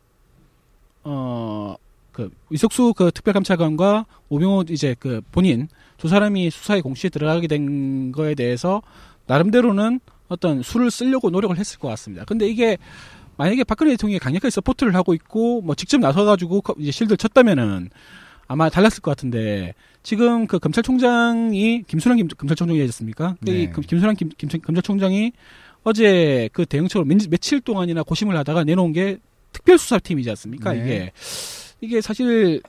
어 1.04 1.76
그 2.12 2.32
이석수 2.50 2.96
그 2.98 3.12
특별감찰관과 3.12 4.08
우병우 4.30 4.64
이제 4.72 4.96
그 4.98 5.22
본인 5.32 5.68
두 5.98 6.08
사람이 6.08 6.50
수사에 6.50 6.82
동시에 6.82 7.12
들어가게 7.12 7.46
된 7.46 8.12
거에 8.12 8.34
대해서 8.34 8.82
나름대로는 9.28 10.00
어떤 10.28 10.64
수를 10.64 10.90
쓰려고 10.90 11.30
노력을 11.30 11.56
했을 11.56 11.78
것 11.78 11.90
같습니다. 11.90 12.26
근데 12.26 12.48
이게 12.48 12.80
만약에 13.38 13.64
박근혜 13.64 13.92
대통령이 13.92 14.18
강력하게 14.18 14.50
support를 14.50 14.96
하고 14.96 15.14
있고 15.14 15.62
뭐 15.62 15.76
직접 15.76 16.00
나서가지고 16.00 16.62
커- 16.62 16.74
이제 16.80 16.90
shield를 16.90 17.18
쳤다면은 17.18 17.92
아마 18.48 18.68
달랐을 18.70 19.02
것 19.04 19.12
같은데 19.12 19.76
지금 20.08 20.48
그 20.48 20.58
검찰총장이 20.58 21.84
김순환 21.86 22.16
김, 22.16 22.30
검찰총장이었습니까? 22.30 23.36
네. 23.42 23.64
이 23.64 23.70
금- 23.70 23.84
김순환 23.84 24.16
김, 24.16 24.30
김, 24.38 24.48
검찰총장이 24.62 25.34
어제 25.84 26.50
그 26.54 26.66
대응책으로 26.66 27.04
며, 27.04 27.18
며칠 27.30 27.60
동안이나 27.60 28.04
고심을 28.04 28.38
하다가 28.38 28.64
내놓은 28.64 28.94
게 28.94 29.18
특별수사팀이지 29.52 30.30
않습니까? 30.30 30.72
네. 30.72 30.80
이게 30.80 31.12
이게 31.82 32.00
사실 32.00 32.62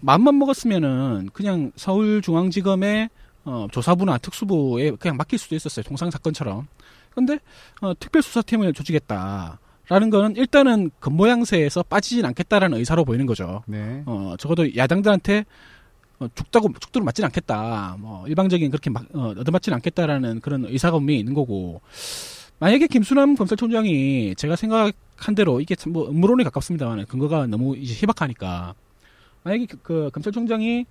마음만 0.00 0.38
먹었으면은 0.38 1.28
그냥 1.34 1.72
서울중앙지검의 1.76 3.10
어, 3.44 3.66
조사부나 3.70 4.16
특수부에 4.16 4.92
그냥 4.92 5.18
맡길 5.18 5.38
수도 5.38 5.54
있었어요. 5.56 5.82
통상 5.82 6.10
사건처럼. 6.10 6.68
근데 7.14 7.38
어, 7.82 7.92
특별수사팀을 8.00 8.72
조직했다 8.72 9.58
라는 9.90 10.08
거는 10.08 10.36
일단은 10.36 10.90
겉모양새에서 11.00 11.82
빠지진 11.82 12.24
않겠다라는 12.24 12.78
의사로 12.78 13.04
보이는 13.04 13.26
거죠. 13.26 13.62
네. 13.66 14.02
어, 14.06 14.36
적어도 14.38 14.74
야당들한테 14.74 15.44
어, 16.20 16.28
죽다고 16.34 16.72
죽도록 16.80 17.04
맞지는 17.04 17.26
않겠다. 17.26 17.96
뭐 18.00 18.26
일방적인 18.26 18.70
그렇게 18.70 18.90
막 18.90 19.04
어, 19.14 19.34
얻어맞지는 19.38 19.76
않겠다라는 19.76 20.40
그런 20.40 20.62
분명히 20.62 21.18
있는 21.18 21.34
거고. 21.34 21.80
만약에 22.60 22.88
김수남 22.88 23.36
검찰총장이 23.36 24.34
제가 24.36 24.56
생각한 24.56 25.36
대로 25.36 25.60
이게 25.60 25.76
참뭐 25.76 26.10
음모론에 26.10 26.42
가깝습니다만 26.42 27.06
근거가 27.06 27.46
너무 27.46 27.76
이제 27.76 27.94
희박하니까 27.94 28.74
만약에 29.44 29.66
그, 29.66 29.78
그 29.80 30.10
검찰총장이 30.12 30.84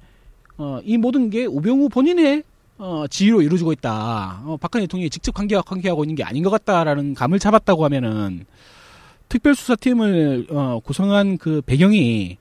어, 0.58 0.80
이 0.84 0.98
모든 0.98 1.30
게 1.30 1.46
우병우 1.46 1.90
본인의 1.90 2.44
어, 2.78 3.06
지위로 3.10 3.42
이루어지고 3.42 3.74
있다. 3.74 4.44
어, 4.46 4.58
박근혜 4.62 4.86
대통령이 4.86 5.10
직접 5.10 5.34
관계, 5.34 5.58
관계하고 5.58 6.04
있는 6.04 6.16
게 6.16 6.24
아닌 6.24 6.44
것 6.44 6.50
같다라는 6.52 7.16
감을 7.16 7.40
잡았다고 7.40 7.84
하면은 7.86 8.46
특별수사팀을 9.30 10.48
어, 10.52 10.80
구성한 10.84 11.38
그 11.38 11.62
배경이 11.66 12.38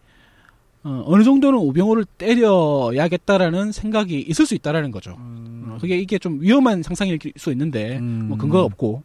어, 0.86 1.02
어느 1.06 1.24
정도는 1.24 1.58
우병우를 1.58 2.04
때려야겠다라는 2.16 3.72
생각이 3.72 4.20
있을 4.20 4.46
수 4.46 4.54
있다라는 4.54 4.92
거죠. 4.92 5.16
어, 5.18 5.78
그게 5.80 5.98
이게 5.98 6.16
좀 6.16 6.40
위험한 6.40 6.84
상상일 6.84 7.18
수 7.36 7.50
있는데 7.50 7.98
음. 7.98 8.26
뭐 8.28 8.38
근거가 8.38 8.62
없고 8.62 9.02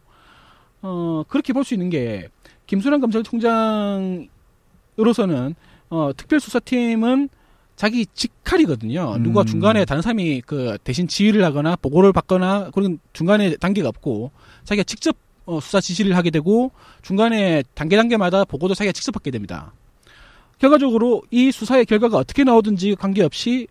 어 0.82 1.24
그렇게 1.26 1.52
볼 1.52 1.64
수 1.64 1.74
있는 1.74 1.90
게 1.90 2.28
김순환 2.66 3.00
검찰총장으로서는 3.00 4.28
어 5.90 6.10
특별수사팀은 6.16 7.28
자기 7.74 8.06
직할이거든요. 8.14 9.14
음. 9.16 9.22
누가 9.24 9.42
중간에 9.42 9.84
다른 9.84 10.02
사람이 10.02 10.42
그 10.46 10.78
대신 10.84 11.08
지휘를 11.08 11.44
하거나 11.44 11.74
보고를 11.76 12.12
받거나 12.12 12.70
그런 12.72 13.00
중간에 13.12 13.56
단계가 13.56 13.88
없고 13.88 14.30
자기가 14.64 14.84
직접 14.84 15.16
어, 15.46 15.58
수사 15.58 15.80
지시를 15.80 16.16
하게 16.16 16.30
되고 16.30 16.70
중간에 17.02 17.64
단계 17.74 17.96
단계마다 17.96 18.44
보고도 18.44 18.74
자기가 18.74 18.92
직접 18.92 19.10
받게 19.10 19.32
됩니다. 19.32 19.72
결과적으로 20.66 21.22
이 21.32 21.50
수사의 21.50 21.84
결과가 21.86 22.16
어떻게 22.18 22.44
나오든지 22.44 22.94
관계없이 22.94 23.66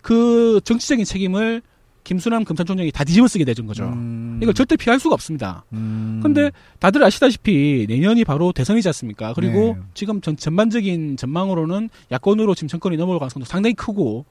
그 0.00 0.58
정치적인 0.64 1.04
책임을 1.04 1.60
김순환 2.02 2.46
검찰총장이 2.46 2.90
다 2.92 3.04
뒤집어 3.04 3.28
쓰게 3.28 3.44
되는 3.44 3.66
거죠. 3.66 3.84
음. 3.84 4.40
이걸 4.42 4.54
절대 4.54 4.74
피할 4.74 4.98
수가 4.98 5.12
없습니다. 5.14 5.64
음. 5.74 6.20
근데 6.22 6.50
다들 6.78 7.04
아시다시피 7.04 7.84
내년이 7.90 8.24
바로 8.24 8.52
대선이지 8.52 8.88
않습니까? 8.88 9.34
그리고 9.34 9.76
네. 9.78 9.82
지금 9.92 10.22
전, 10.22 10.34
전반적인 10.34 11.18
전망으로는 11.18 11.90
야권으로 12.10 12.54
지금 12.54 12.68
정권이 12.68 12.96
넘어올 12.96 13.18
가능성도 13.18 13.44
상당히 13.44 13.74
크고 13.74 14.24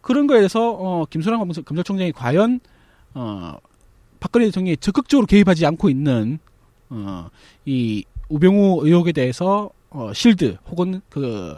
그런 0.00 0.26
거에 0.26 0.38
대해서 0.38 0.70
어, 0.70 1.04
검찰- 1.12 1.36
검찰총장이 1.64 2.12
과연 2.12 2.60
어, 3.12 3.56
박근혜 4.20 4.46
대통령이 4.46 4.78
적극적으로 4.78 5.26
개입하지 5.26 5.66
않고 5.66 5.90
있는 5.90 6.38
어, 6.88 7.28
이 7.66 8.04
우병우 8.30 8.86
의혹에 8.86 9.12
대해서 9.12 9.68
어, 9.90 10.12
실드 10.12 10.56
혹은 10.68 11.00
그 11.08 11.56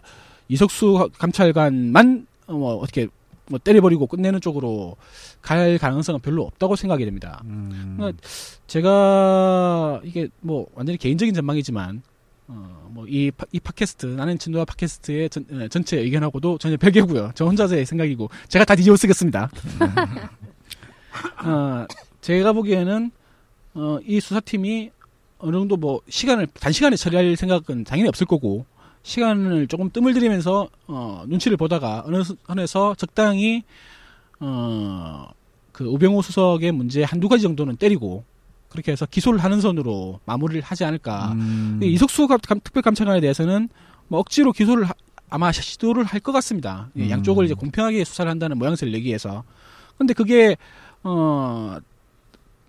이석수 0.49 1.11
감찰관만 1.19 2.27
어, 2.47 2.53
뭐 2.55 2.77
어떻게 2.77 3.09
뭐 3.47 3.59
때려버리고 3.59 4.07
끝내는 4.07 4.41
쪽으로 4.41 4.97
갈 5.41 5.79
가능성은 5.79 6.21
별로 6.21 6.45
없다고 6.45 6.77
생각이 6.77 7.05
됩니다. 7.05 7.41
음. 7.45 7.95
그러니까 7.97 8.21
제가 8.67 10.01
이게 10.05 10.29
뭐 10.41 10.67
완전히 10.75 10.99
개인적인 10.99 11.35
전망이지만 11.35 12.03
어뭐이 12.49 13.31
이 13.53 13.61
팟캐스트 13.61 14.07
나는 14.07 14.39
진도와 14.39 14.65
팟캐스트의 14.65 15.31
전, 15.31 15.45
에, 15.53 15.69
전체 15.69 15.99
의견하고도 15.99 16.59
전혀 16.59 16.77
별개고요. 16.77 17.33
저 17.35 17.45
혼자서의 17.45 17.85
생각이고 17.85 18.31
제가 18.49 18.65
다 18.65 18.75
뒤집어 18.75 18.97
쓰겠습니다. 18.97 19.51
어, 21.45 21.87
제가 22.21 22.53
보기에는 22.53 23.11
어, 23.75 23.99
이 24.05 24.21
수사팀이 24.21 24.91
어느 25.39 25.53
정도 25.57 25.77
뭐 25.77 26.01
시간을 26.09 26.47
단시간에 26.49 26.97
처리할 26.97 27.37
생각은 27.37 27.85
당연히 27.85 28.09
없을 28.09 28.27
거고 28.27 28.67
시간을 29.03 29.69
조금 29.69 29.91
뜸을 29.91 30.13
들이면서 30.15 30.69
어, 30.89 31.25
눈치를 31.29 31.57
보다가 31.57 32.03
어느 32.07 32.23
선에서 32.47 32.95
적당히 32.97 33.63
어, 34.41 35.29
그 35.73 35.85
우병우 35.85 36.23
수석의 36.23 36.73
문제 36.73 37.03
한두 37.05 37.29
가지 37.29 37.43
정도는 37.43 37.77
때리고 37.77 38.25
그렇게 38.69 38.93
해서 38.93 39.07
기소를 39.07 39.39
하는 39.43 39.61
선으로 39.61 40.21
마무리를 40.27 40.61
하지 40.63 40.85
않을까. 40.85 41.33
음. 41.33 41.81
이석수 41.83 42.29
특별감찰관에 42.65 43.21
대해서는 43.21 43.69
뭐 44.09 44.21
억지로 44.21 44.53
기소를 44.53 44.85
하- 44.85 44.93
아마 45.31 45.53
시도를 45.53 46.05
할 46.05 46.21
것 46.21 46.33
같습니다. 46.33 46.91
예, 46.97 47.05
음. 47.05 47.11
양쪽을 47.11 47.45
이제 47.45 47.55
공평하게 47.55 48.05
수사를 48.05 48.31
한다는 48.31 48.59
모양새를 48.59 48.93
내기 48.93 49.07
위해서. 49.07 49.45
근데 49.97 50.13
그게 50.15 50.57
어 51.03 51.77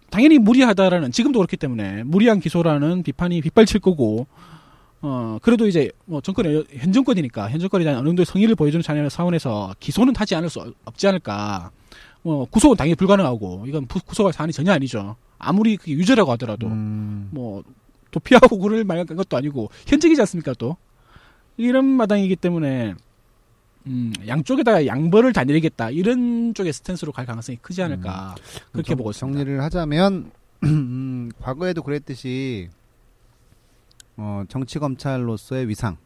당연히 0.09 0.37
무리하다라는 0.39 1.11
지금도 1.11 1.39
그렇기 1.39 1.57
때문에 1.57 2.03
무리한 2.03 2.39
기소라는 2.39 3.03
비판이 3.03 3.41
빗발칠 3.41 3.79
거고 3.79 4.27
어 5.01 5.37
그래도 5.41 5.67
이제 5.67 5.91
뭐 6.05 6.19
정권의 6.21 6.65
현 6.77 6.91
정권이니까 6.91 7.49
현 7.49 7.59
정권에 7.59 7.83
대한 7.85 7.99
어느 7.99 8.07
정도의 8.09 8.25
성의를 8.25 8.55
보여주는 8.55 8.81
차원에서 8.83 9.09
사원에서 9.09 9.75
기소는 9.79 10.15
하지 10.15 10.35
않을 10.35 10.49
수 10.49 10.73
없지 10.85 11.07
않을까. 11.07 11.71
뭐 12.21 12.43
구속은 12.45 12.75
당연히 12.75 12.95
불가능하고 12.95 13.63
이건 13.67 13.85
부- 13.85 14.03
구속할 14.03 14.33
사안이 14.33 14.51
전혀 14.51 14.73
아니죠. 14.73 15.15
아무리 15.37 15.77
그게 15.77 15.93
유죄라고 15.93 16.31
하더라도 16.33 16.67
음. 16.67 17.29
뭐 17.31 17.63
도피하고 18.11 18.59
그럴 18.59 18.83
말한 18.83 19.05
것도 19.05 19.37
아니고 19.37 19.69
현직이지 19.87 20.19
않습니까 20.23 20.53
또 20.57 20.75
이런 21.55 21.85
마당이기 21.85 22.35
때문에 22.35 22.95
음, 23.89 24.13
양쪽에다가 24.27 24.85
양벌을 24.85 25.33
다 25.33 25.43
내리겠다 25.43 25.89
이런 25.89 26.53
쪽의 26.53 26.71
스탠스로 26.73 27.11
갈 27.11 27.25
가능성이 27.25 27.57
크지 27.61 27.81
않을까 27.83 28.35
그렇게 28.71 28.89
정- 28.89 28.97
보고 28.97 29.09
있습니다. 29.11 29.37
정리를 29.39 29.61
하자면 29.63 30.31
음, 30.63 31.31
과거에도 31.41 31.81
그랬듯이 31.83 32.69
어, 34.17 34.43
정치 34.49 34.79
검찰로서의 34.79 35.67
위상을 35.69 35.97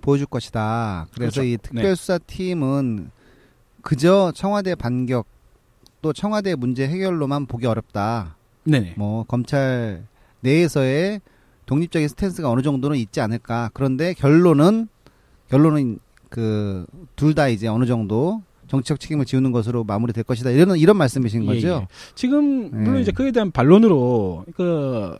보여줄 0.00 0.26
것이다. 0.26 1.06
그래서 1.14 1.40
그렇죠. 1.40 1.42
이 1.44 1.56
특별수사팀은 1.58 3.10
그저 3.82 4.32
청와대 4.34 4.74
반격 4.74 5.26
또 6.00 6.12
청와대 6.12 6.54
문제 6.54 6.86
해결로만 6.86 7.46
보기 7.46 7.66
어렵다. 7.66 8.36
네네. 8.64 8.94
뭐 8.96 9.24
검찰 9.24 10.06
내에서의 10.40 11.20
독립적인 11.66 12.08
스탠스가 12.08 12.50
어느 12.50 12.62
정도는 12.62 12.96
있지 12.98 13.20
않을까. 13.20 13.70
그런데 13.74 14.14
결론은 14.14 14.88
결론은 15.48 15.98
그 16.28 16.86
둘 17.16 17.34
다 17.34 17.48
이제 17.48 17.66
어느 17.68 17.84
정도 17.86 18.42
정치적 18.68 18.98
책임을 18.98 19.24
지우는 19.24 19.52
것으로 19.52 19.84
마무리될 19.84 20.24
것이다. 20.24 20.50
이런 20.50 20.76
이런 20.76 20.96
말씀이신 20.96 21.42
예, 21.44 21.46
거죠? 21.46 21.68
예. 21.82 21.86
지금 22.14 22.70
물론 22.70 22.96
예. 22.96 23.02
이제 23.02 23.12
그에 23.12 23.30
대한 23.30 23.50
반론으로 23.50 24.46
그, 24.56 25.16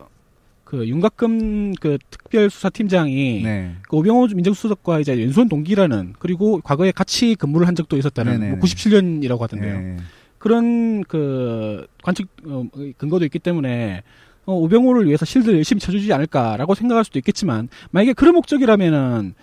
그 0.63 0.87
윤곽금 0.87 1.73
그 1.79 1.97
특별수사팀장이 2.09 3.43
네. 3.43 3.75
그 3.87 3.97
오병호 3.97 4.27
민정수석과 4.33 4.99
이제 4.99 5.21
연수원 5.21 5.47
동기라는 5.47 6.15
그리고 6.19 6.59
과거에 6.61 6.91
같이 6.91 7.35
근무를 7.35 7.67
한 7.67 7.75
적도 7.75 7.97
있었다는 7.97 8.33
네네네. 8.33 8.51
뭐 8.55 8.59
97년이라고 8.65 9.39
하던데요. 9.39 9.79
네. 9.79 9.97
그런 10.39 11.03
그 11.03 11.87
관측 12.03 12.27
어, 12.45 12.65
근거도 12.97 13.25
있기 13.25 13.39
때문에 13.39 14.03
어, 14.45 14.53
오병호를 14.53 15.07
위해서 15.07 15.25
실드를 15.25 15.57
열심히 15.57 15.79
쳐주지 15.79 16.13
않을까라고 16.13 16.75
생각할 16.75 17.03
수도 17.03 17.19
있겠지만 17.19 17.67
만약에 17.91 18.13
그런 18.13 18.35
목적이라면은 18.35 19.33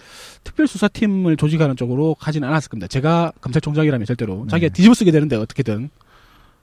특별수사팀을 0.45 1.37
조직하는 1.37 1.77
쪽으로 1.77 2.15
가지는 2.15 2.49
않았을 2.49 2.71
겁니다. 2.71 2.87
제가 2.87 3.33
검찰총장이라면 3.41 4.07
절대로 4.07 4.43
네. 4.45 4.49
자기가 4.49 4.73
뒤집어쓰게 4.73 5.11
되는데 5.11 5.37
어떻게든 5.37 5.91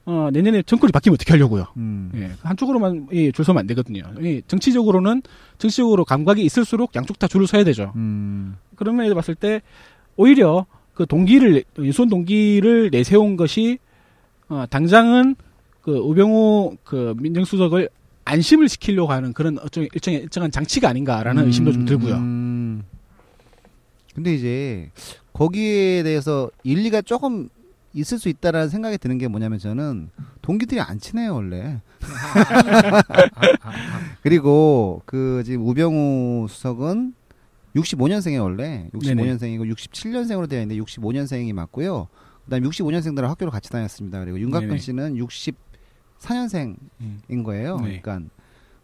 어, 0.06 0.30
내년에 0.32 0.64
정권이 0.64 0.92
바뀌면 0.92 1.16
어떻게 1.16 1.34
하려고요? 1.34 1.68
음. 1.78 2.12
예, 2.16 2.32
한쪽으로만 2.42 3.10
예, 3.12 3.32
줄 3.32 3.46
서면 3.46 3.60
안 3.60 3.68
되거든요. 3.68 4.02
이 4.22 4.42
정치적으로는 4.48 5.22
정치적으로 5.58 6.06
감각이 6.06 6.44
있을수록 6.44 6.96
양쪽 6.96 7.20
다 7.20 7.28
줄을 7.28 7.46
서야 7.46 7.64
되죠. 7.64 7.92
음. 7.96 8.56
그런 8.76 8.96
면에서 8.96 9.14
봤을 9.14 9.36
때 9.36 9.62
오히려 10.16 10.66
그 10.94 11.06
동기를 11.06 11.64
인수원 11.78 12.10
동기를 12.10 12.90
내세운 12.92 13.36
것이 13.38 13.78
어, 14.48 14.66
당장은 14.70 15.36
그 15.82 15.92
우병우 15.92 16.78
그 16.84 17.14
민정수석을 17.18 17.90
안심을 18.30 18.70
시키려고 18.70 19.12
하는 19.12 19.34
그런 19.34 19.58
어쩌 19.60 19.82
일정의 19.82 20.22
일정한 20.22 20.52
장치가 20.52 20.90
아닌가라는 20.90 21.48
의심도 21.48 21.72
좀 21.72 21.86
들고요. 21.86 22.16
음. 22.16 22.84
근데 24.14 24.36
이제 24.36 24.92
거기에 25.34 26.04
대해서 26.04 26.52
일리가 26.64 27.02
조금 27.02 27.50
있을 27.94 28.20
수 28.20 28.30
있다라는 28.30 28.70
생각이 28.70 29.00
드는 29.00 29.18
게 29.18 29.28
뭐냐면 29.28 29.58
저는 29.58 30.10
동기들이 30.44 30.80
안 30.80 31.00
친해요 31.00 31.34
원래. 31.34 31.82
그리고 34.22 35.02
그 35.06 35.42
지금 35.44 35.68
우병우 35.68 36.48
수석은 36.50 37.16
65년생이 37.76 38.42
원래 38.42 38.90
65년생이고 38.94 39.74
67년생으로 39.74 40.48
되어 40.48 40.62
있는데 40.62 40.82
65년생이 40.84 41.52
맞고요. 41.54 42.08
그다음 42.46 42.64
에 42.64 42.68
65년생들은 42.68 43.24
학교를 43.24 43.52
같이 43.52 43.72
다녔습니다. 43.72 44.20
그리고 44.20 44.40
윤곽근 44.40 44.70
네네. 44.70 44.80
씨는 44.80 45.16
64년생인 46.20 46.76
음. 47.02 47.44
거예요. 47.44 47.78
네. 47.78 48.00
그러니까 48.02 48.20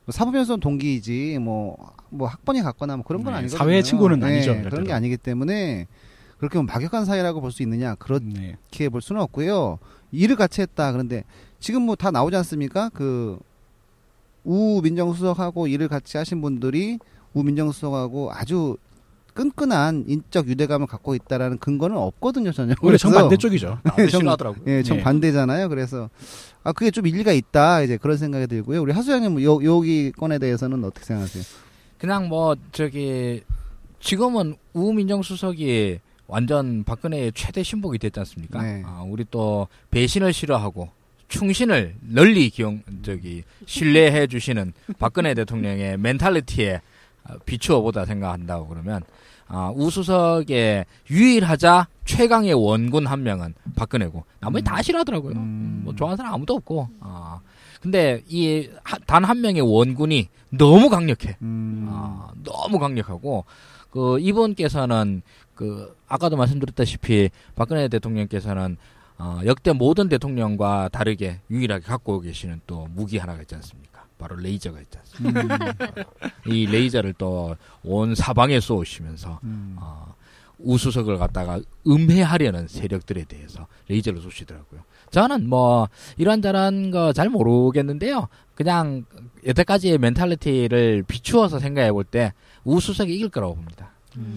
뭐 0.06 0.12
사법연수원 0.12 0.60
동기이지 0.60 1.40
뭐, 1.40 1.78
뭐 2.10 2.28
학번이 2.28 2.62
같거나 2.62 2.98
뭐 2.98 3.06
그런 3.06 3.24
건 3.24 3.34
네, 3.34 3.40
아니거든요. 3.40 3.58
사회 3.58 3.82
친구는 3.82 4.24
아니죠, 4.24 4.54
그런. 4.64 4.84
게 4.86 4.94
아니기 4.94 5.18
때문에 5.18 5.88
그렇게 6.38 6.58
뭐 6.60 6.66
막역한 6.66 7.06
사이라고 7.06 7.42
볼 7.42 7.52
수 7.52 7.64
있느냐 7.64 7.96
그렇게 7.96 8.58
네. 8.72 8.90
볼 8.90 9.02
수는 9.02 9.22
없고요. 9.22 9.80
일을 10.12 10.36
같이 10.36 10.62
했다. 10.62 10.92
그런데 10.92 11.24
지금 11.60 11.84
뭐 11.84 11.96
다 11.96 12.12
나오지 12.12 12.36
않습니까? 12.38 12.90
그 12.90 13.40
우 14.48 14.80
민정수석하고 14.84 15.66
일을 15.66 15.88
같이 15.88 16.18
하신 16.18 16.40
분들이 16.40 17.00
우 17.34 17.42
민정수석하고 17.42 18.32
아주 18.32 18.78
끈끈한 19.36 20.06
인적 20.08 20.48
유대감을 20.48 20.88
갖고 20.88 21.14
있다라는 21.14 21.58
근거는 21.60 21.98
없거든요, 21.98 22.52
전혀. 22.54 22.74
원래 22.82 22.98
정반대 22.98 23.36
쪽이죠. 23.38 23.80
싫어하더라고요. 24.10 24.64
예, 24.68 24.82
정 24.82 24.98
네. 24.98 25.04
반대잖아요. 25.04 25.70
그래서 25.70 26.10
아 26.64 26.72
그게 26.72 26.90
좀 26.90 27.06
일리가 27.06 27.34
있다 27.34 27.82
이제 27.82 27.98
그런 27.98 28.18
생각이 28.18 28.48
들고요. 28.48 28.82
우리 28.82 28.94
하수장님 28.94 29.44
요 29.44 29.64
여기 29.64 30.12
건에 30.14 30.40
대해서는 30.40 30.84
어떻게 30.86 31.06
생각하세요? 31.06 31.44
그냥 32.00 32.30
뭐 32.30 32.56
저기 32.72 33.44
지금은 34.00 34.56
우민정 34.74 35.22
수석이 35.22 36.00
완전 36.28 36.84
박근혜의 36.86 37.34
최대 37.36 37.62
신복이 37.62 38.00
됐지 38.00 38.20
않습니까? 38.22 38.62
네. 38.64 38.84
아, 38.86 39.04
우리 39.06 39.26
또 39.30 39.68
배신을 39.92 40.32
싫어하고 40.32 40.90
충신을 41.28 41.96
널리 42.02 42.50
기용 42.50 42.82
저기 43.02 43.44
신뢰해 43.66 44.28
주시는 44.28 44.74
박근혜 44.98 45.34
대통령의 45.34 45.98
멘탈리티에 45.98 46.82
아, 47.26 47.36
비추어 47.46 47.82
보다 47.82 48.06
생각한다고 48.06 48.68
그러면 48.68 49.02
아, 49.48 49.72
우수석의 49.76 50.86
유일하자 51.10 51.88
최강의 52.06 52.54
원군 52.54 53.06
한 53.08 53.24
명은 53.24 53.54
박근혜고 53.76 54.24
나머지 54.40 54.64
다 54.64 54.82
싫어하더라고요. 54.82 55.34
음. 55.36 55.82
뭐 55.84 55.96
좋아하는 55.96 56.18
사람 56.18 56.34
아무도 56.34 56.56
없고. 56.56 56.90
아. 57.00 57.40
근데 57.82 58.24
이 58.28 58.68
단 59.06 59.24
한 59.24 59.42
명의 59.42 59.62
원군이 59.62 60.30
너무 60.50 60.90
강력해. 60.90 61.38
음. 61.42 61.88
아, 61.90 62.30
너무 62.44 62.80
강력하고 62.80 63.46
그 63.92 64.20
이분께서는 64.20 65.22
그 65.54 65.96
아까도 66.08 66.36
말씀드렸다시피 66.38 67.30
박근혜 67.56 67.88
대통령께서는 67.88 68.78
어, 69.18 69.40
역대 69.46 69.72
모든 69.72 70.10
대통령과 70.10 70.90
다르게 70.92 71.40
유일하게 71.50 71.86
갖고 71.86 72.20
계시는 72.20 72.60
또 72.68 72.88
무기 72.94 73.18
하나가 73.18 73.42
있지 73.42 73.56
않습니까? 73.56 73.95
바로 74.18 74.36
레이저가 74.38 74.80
있지 74.82 74.98
않습니까? 75.00 75.74
이 76.48 76.66
레이저를 76.66 77.14
또 77.14 77.56
온 77.84 78.16
사방에 78.16 78.60
쏘시면서 78.60 79.40
음. 79.44 79.76
어, 79.80 80.14
우수석을 80.60 81.18
갖다가 81.18 81.60
음해하려는 81.88 82.68
세력들에 82.68 83.26
대해서 83.26 83.68
레이저를 83.90 84.22
쏘시더라고요. 84.22 84.82
저는 85.12 85.48
뭐 85.50 85.88
이런저런 86.18 86.92
거 86.92 87.14
잘 87.14 87.30
모르겠는데요. 87.30 88.28
그냥 88.56 89.06
여태까지의 89.46 89.98
mentality를 90.00 91.04
비추어서 91.08 91.60
생각해 91.60 91.92
볼 91.92 92.04
때 92.06 92.34
우수석이 92.64 93.14
이길 93.14 93.30
거라고 93.30 93.56
봅니다. 93.56 93.92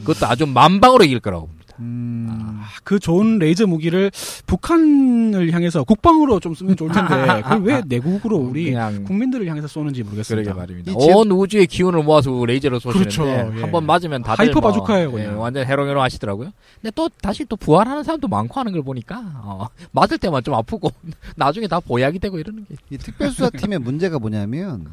그것도 0.04 0.26
아주 0.26 0.44
만방으로 0.46 1.04
이길 1.04 1.20
거라고 1.20 1.46
봅니다. 1.46 1.57
음. 1.80 2.26
아, 2.30 2.66
그 2.84 2.98
좋은 2.98 3.38
레이저 3.38 3.66
무기를 3.66 4.10
북한을 4.46 5.52
향해서 5.52 5.84
국방으로 5.84 6.40
좀 6.40 6.54
쓰면 6.54 6.76
좋을 6.76 6.90
텐데 6.90 7.42
그걸 7.42 7.62
왜 7.62 7.82
내국으로 7.86 8.36
우리 8.36 8.64
그냥 8.64 9.04
국민들을 9.04 9.46
향해서 9.46 9.68
쏘는지 9.68 10.02
모르겠습니다. 10.02 10.52
그러게 10.54 10.58
말입니다. 10.74 10.92
이 10.92 11.06
제- 11.06 11.12
온 11.12 11.30
우주의 11.30 11.66
기운을 11.66 12.02
모아서 12.02 12.44
레이저로 12.44 12.78
쏘시는데 12.80 13.16
그렇죠, 13.16 13.28
예. 13.56 13.60
한번 13.60 13.86
맞으면 13.86 14.22
다들 14.22 14.44
hyper 14.46 14.60
뭐, 14.60 14.70
바주카예요, 14.70 15.08
예, 15.10 15.12
그냥. 15.24 15.40
완전 15.40 15.64
해롱해롱 15.66 16.02
하시더라고요. 16.02 16.50
근데 16.80 16.92
또 16.94 17.08
다시 17.22 17.44
또 17.44 17.56
부활하는 17.56 18.02
사람도 18.02 18.28
많고 18.28 18.58
하는 18.58 18.72
걸 18.72 18.82
보니까 18.82 19.22
어, 19.44 19.68
맞을 19.92 20.18
때만 20.18 20.42
좀 20.42 20.54
아프고 20.54 20.90
나중에 21.36 21.66
다 21.68 21.80
보약이 21.80 22.18
되고 22.18 22.38
이러는 22.38 22.66
게 22.88 22.95
이 22.95 22.98
특별수사팀의 22.98 23.78
문제가 23.78 24.18
뭐냐면 24.18 24.86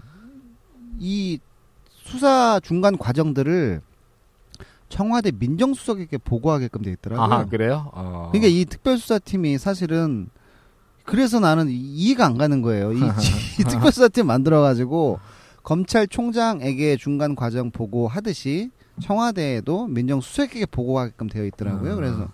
이 1.00 1.40
수사 2.04 2.60
중간 2.64 2.98
과정들을 2.98 3.82
청와대 4.90 5.32
민정수석에게 5.38 6.18
보고하게끔 6.20 6.82
돼 6.82 6.92
있더라고요. 6.92 7.26
아 7.26 7.46
그래요? 7.46 7.90
어. 7.94 8.30
그러니까 8.32 8.50
이 8.50 8.66
특별수사팀이 8.66 9.58
사실은 9.58 10.30
그래서 11.04 11.40
나는 11.40 11.68
이해가 11.70 12.26
안 12.26 12.38
가는 12.38 12.62
거예요. 12.62 12.94
이, 12.94 12.98
이 13.60 13.64
특별수사팀 13.64 14.26
만들어가지고 14.28 15.20
검찰총장에게 15.64 16.98
중간 16.98 17.36
과정 17.36 17.72
보고 17.72 18.08
하듯이 18.08 18.72
청와대에도 19.02 19.88
민정수석에게 19.88 20.68
보고하게끔 20.68 21.28
되어 21.28 21.46
있더라고요. 21.46 21.94
아. 21.94 21.96
그래서 21.96 22.30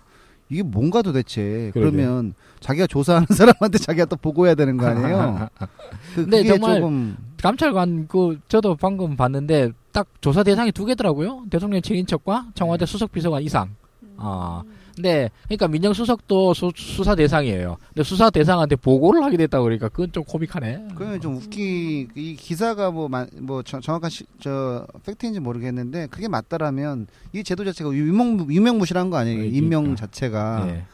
이게 0.48 0.62
뭔가 0.62 1.00
도대체 1.00 1.70
그러게요. 1.72 1.92
그러면 1.92 2.34
자기가 2.60 2.86
조사하는 2.86 3.26
사람한테 3.34 3.78
자기가 3.78 4.04
또 4.04 4.16
보고해야 4.16 4.54
되는 4.54 4.76
거 4.76 4.86
아니에요? 4.86 5.48
그, 6.14 6.22
근데 6.22 6.44
정말 6.44 6.76
조금 6.76 7.16
감찰관 7.40 8.06
그 8.06 8.38
저도 8.48 8.76
방금 8.76 9.16
봤는데 9.16 9.72
딱 9.92 10.08
조사 10.20 10.42
대상이 10.42 10.72
두 10.72 10.84
개더라고요. 10.84 11.44
대통령 11.50 11.80
친인척과 11.82 12.48
청와대 12.54 12.86
수석 12.86 13.12
비서관 13.12 13.42
이상. 13.42 13.70
아. 14.16 14.62
근데 14.94 15.30
그러니까 15.44 15.68
민정수석도 15.68 16.52
수, 16.54 16.70
수사 16.76 17.14
대상이에요. 17.14 17.78
근데 17.88 18.02
수사 18.02 18.28
대상한테 18.30 18.76
보고를 18.76 19.22
하게 19.24 19.38
됐다 19.38 19.60
그러니까 19.62 19.88
그건 19.88 20.12
좀 20.12 20.24
코믹하네. 20.24 20.88
그건 20.94 21.20
좀 21.20 21.36
웃기 21.36 22.08
이 22.14 22.36
기사가 22.36 22.90
뭐뭐 22.90 23.62
정확한 23.62 24.10
시, 24.10 24.24
저 24.38 24.86
팩트인지 25.06 25.40
모르겠는데 25.40 26.08
그게 26.08 26.28
맞다라면 26.28 27.06
이 27.32 27.42
제도 27.42 27.64
자체가 27.64 27.90
유명 27.92 28.46
유명무실한 28.50 29.08
거 29.08 29.16
아니에요? 29.16 29.38
그러니까. 29.38 29.56
임명 29.56 29.96
자체가. 29.96 30.66
예. 30.68 30.84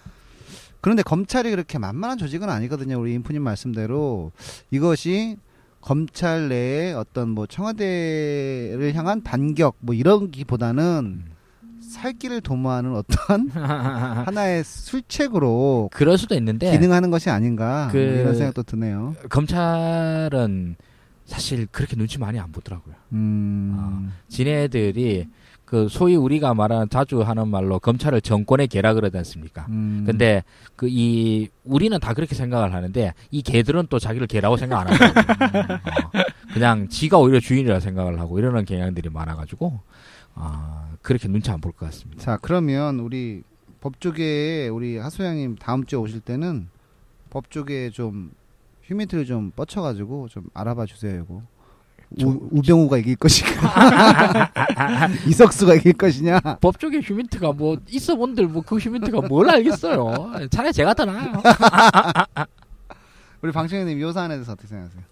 그런데 0.81 1.03
검찰이 1.03 1.51
그렇게 1.51 1.77
만만한 1.79 2.19
조직은 2.19 2.49
아니거든요. 2.49 3.01
우리 3.01 3.13
인프님 3.15 3.43
말씀대로 3.43 4.31
이것이 4.71 5.37
검찰 5.89 6.51
내에 6.51 6.93
어떤 6.93 7.31
뭐 7.31 7.47
청와대를 7.47 8.93
향한 8.95 9.23
반격 9.23 9.77
뭐 9.81 9.95
이런 9.95 10.31
기보다는 10.31 11.23
살 11.81 12.13
길을 12.13 12.43
도모하는 12.43 12.95
어떤 12.95 13.49
하나의 13.57 14.65
술책으로 14.65 15.89
그럴 15.91 16.19
수도 16.19 16.35
있는데 16.35 16.71
기능하는 16.73 17.11
것이 17.11 17.31
아닌가 17.31 17.89
그- 17.91 17.97
이런 17.97 18.35
생각도 18.35 18.65
드네요. 18.65 19.17
검찰은 19.31 20.77
사실 21.25 21.67
그렇게 21.73 21.97
눈치 21.97 22.19
많이 22.19 22.39
안 22.39 22.53
보더라고요. 22.53 22.95
음. 23.15 24.13
지네들이 24.29 25.27
그 25.69 25.87
소위 25.91 26.17
우리가 26.17 26.55
말하는 26.55 26.89
자주 26.89 27.21
하는 27.21 27.47
말로 27.49 27.79
검찰을 27.79 28.23
정권의 28.23 28.69
개라 28.69 28.95
그러지 28.95 29.19
않습니까? 29.19 29.67
음. 29.69 30.03
근데 30.07 30.43
그 30.77 30.89
이 30.89 31.49
우리는 31.65 32.01
다 32.01 32.15
그렇게 32.15 32.35
생각을 32.35 32.73
하는데 32.73 33.13
이 33.31 33.43
개들은 33.43 33.89
또 33.91 33.99
자기를 33.99 34.27
개라고 34.29 34.57
생각 34.57 34.81
안 34.81 34.87
하거든요. 34.89 35.75
어, 35.75 35.79
그냥 36.55 36.89
지가 36.89 37.19
오히려 37.19 37.39
주인이라 37.39 37.81
생각을 37.81 38.19
하고 38.19 38.39
이러는 38.39 38.65
경향들이 38.65 39.11
많아가지고 39.11 39.79
아 40.37 40.89
그렇게 41.03 41.29
눈치 41.29 41.51
안 41.51 41.61
볼 41.61 41.73
것 41.73 41.85
같습니다. 41.85 42.23
자 42.23 42.39
그러면 42.41 43.01
우리 43.01 43.43
법조계에 43.83 44.69
우리 44.69 44.97
하소양님 44.97 45.57
다음 45.57 45.85
주에 45.85 45.99
오실 45.99 46.21
때는 46.21 46.69
법조계에 47.29 47.91
좀 47.91 48.31
휴민트를 48.85 49.27
좀 49.27 49.51
뻗쳐가지고 49.51 50.29
좀 50.29 50.45
알아봐 50.55 50.87
주세요 50.87 51.23
이거 51.23 51.43
우, 52.23 52.49
우병우가 52.51 52.99
이길 52.99 53.17
것인가 53.17 54.51
이석수가 55.29 55.75
이길 55.75 55.93
것이냐 55.93 56.41
법조계 56.61 57.01
휴민트가 57.01 57.53
뭐 57.53 57.77
있어 57.91 58.17
본들 58.17 58.47
뭐 58.47 58.63
그 58.63 58.77
휴민트가 58.79 59.23
뭘 59.29 59.49
알겠어요. 59.51 60.33
차라리 60.51 60.73
제가 60.73 60.95
더 60.95 61.05
나아요. 61.05 61.33
우리 63.43 63.53
방청객님 63.53 64.03
이 64.03 64.13
사안에 64.13 64.35
대해서 64.35 64.53
어떻게 64.53 64.69
생각하세요? 64.69 65.03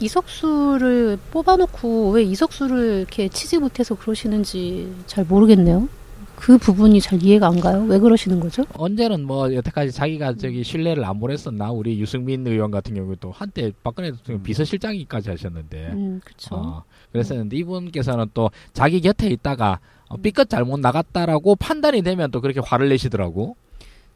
이석수를 0.00 1.18
뽑아놓고 1.30 2.10
왜 2.10 2.22
이석수를 2.24 2.98
이렇게 3.00 3.28
치지 3.28 3.58
못해서 3.58 3.94
그러시는지 3.94 4.92
잘 5.06 5.24
모르겠네요. 5.24 5.88
그 6.36 6.58
부분이 6.58 7.00
잘 7.00 7.22
이해가 7.22 7.48
안 7.48 7.60
가요. 7.60 7.84
왜 7.88 7.98
그러시는 7.98 8.40
거죠? 8.40 8.64
언제는 8.74 9.24
뭐 9.24 9.52
여태까지 9.52 9.92
자기가 9.92 10.34
저기 10.34 10.62
신뢰를 10.62 11.04
안 11.04 11.18
보냈었나 11.18 11.70
우리 11.70 11.98
유승민 12.00 12.46
의원 12.46 12.70
같은 12.70 12.94
경우도 12.94 13.32
한때 13.32 13.72
박근혜 13.82 14.10
대통령 14.12 14.42
비서실장이까지 14.42 15.30
하셨는데 15.30 15.90
음, 15.92 16.20
그쵸. 16.24 16.54
어, 16.54 16.84
그랬었는데 17.12 17.56
이분께서는 17.56 18.26
또 18.34 18.50
자기 18.72 19.00
곁에 19.00 19.28
있다가 19.28 19.80
어, 20.08 20.16
삐끗 20.16 20.50
잘못 20.50 20.80
나갔다라고 20.80 21.56
판단이 21.56 22.02
되면 22.02 22.30
또 22.30 22.40
그렇게 22.40 22.60
화를 22.60 22.88
내시더라고. 22.88 23.56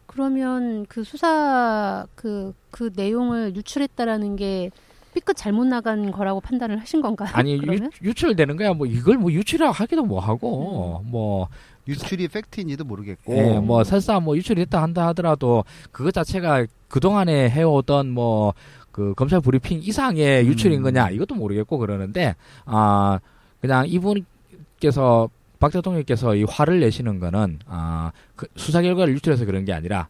그러면 0.06 0.86
그 0.88 1.04
수사 1.04 2.06
그, 2.14 2.52
그 2.70 2.90
내용을 2.94 3.54
유출했다라는 3.54 4.36
게 4.36 4.70
삐끗 5.14 5.36
잘못 5.36 5.66
나간 5.66 6.10
거라고 6.12 6.40
판단을 6.40 6.80
하신 6.80 7.00
건가요? 7.00 7.30
아니 7.32 7.54
유, 7.54 7.60
그러면? 7.60 7.90
유 8.02 8.14
출되는 8.14 8.56
거야. 8.56 8.72
뭐 8.72 8.86
이걸 8.86 9.16
뭐 9.16 9.32
유출하기도 9.32 10.04
뭐 10.04 10.20
하고 10.20 11.02
뭐 11.04 11.48
유출이 11.88 12.28
팩트인지도 12.28 12.84
모르겠고. 12.84 13.36
예, 13.36 13.58
뭐 13.58 13.82
설사 13.82 14.20
뭐 14.20 14.36
유출이 14.36 14.64
됐다 14.66 14.82
한다 14.82 15.06
하더라도 15.08 15.64
그것 15.90 16.12
자체가 16.12 16.66
그 16.88 17.00
동안에 17.00 17.50
해오던 17.50 18.10
뭐 18.10 18.54
그 18.98 19.14
검찰 19.14 19.40
브리핑 19.40 19.80
이상의 19.80 20.44
유출인 20.48 20.80
음. 20.80 20.82
거냐 20.82 21.10
이것도 21.10 21.36
모르겠고 21.36 21.78
그러는데 21.78 22.34
아 22.64 23.20
그냥 23.60 23.86
이분께서 23.86 25.30
박 25.60 25.70
대통령께서 25.70 26.34
이 26.34 26.42
화를 26.42 26.80
내시는 26.80 27.20
거는 27.20 27.60
아 27.68 28.10
그 28.34 28.48
수사 28.56 28.82
결과를 28.82 29.14
유출해서 29.14 29.44
그런 29.44 29.64
게 29.64 29.72
아니라 29.72 30.08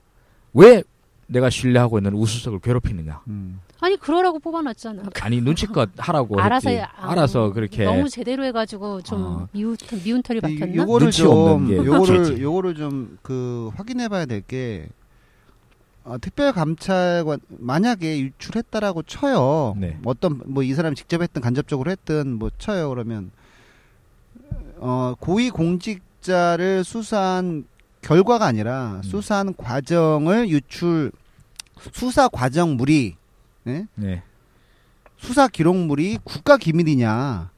왜 0.55 0.83
내가 1.31 1.51
신뢰하고 1.51 1.99
있는 1.99 2.15
우수석을 2.15 2.59
괴롭히느냐 2.61 3.21
음. 3.29 3.61
아니 3.81 3.97
그러라고 3.97 4.39
뽑아놨잖아. 4.41 5.03
아니 5.21 5.41
눈치껏 5.41 5.91
하라고 5.97 6.41
알아서 6.41 6.71
했지. 6.71 6.81
해- 6.81 6.85
아, 6.85 7.11
알아서 7.13 7.53
그렇게 7.53 7.85
너무 7.85 8.09
제대로 8.09 8.45
해가지고 8.45 9.03
좀 9.03 9.23
어. 9.23 9.49
미운 9.53 9.77
미운 10.03 10.23
털이 10.23 10.39
이- 10.39 10.41
박혔나? 10.41 10.75
요거를 10.75 11.05
눈치 11.07 11.23
없는 11.25 11.69
좀게 11.69 11.77
요거를. 11.87 12.41
요거를 12.43 12.75
좀 12.75 13.19
그 13.23 13.71
확인해 13.77 14.09
봐야 14.09 14.25
될게 14.27 14.89
어, 16.05 16.17
특별 16.19 16.53
감찰관 16.53 17.39
만약에 17.49 18.19
유출했다라고 18.21 19.03
쳐요. 19.03 19.77
네. 19.79 19.99
어떤 20.07 20.41
뭐 20.47 20.63
이 20.65 20.73
사람이 20.73 20.97
직접 20.97 21.21
했든 21.23 21.43
간접적으로 21.43 21.91
했든 21.91 22.33
뭐 22.39 22.51
쳐요. 22.59 22.89
그러면 22.89 23.31
어 24.79 25.15
고위 25.21 25.51
공직자를 25.51 26.85
수사한 26.85 27.65
결과가 28.03 28.47
아니라 28.47 28.97
음. 28.97 29.03
수사한 29.03 29.55
과정을 29.57 30.49
유출 30.49 31.13
수사 31.93 32.29
과정물이 32.29 33.17
네? 33.65 33.87
네. 33.95 34.23
수사 35.17 35.49
기록물이 35.49 36.19
국가 36.25 36.57
기밀이냐 36.57 37.51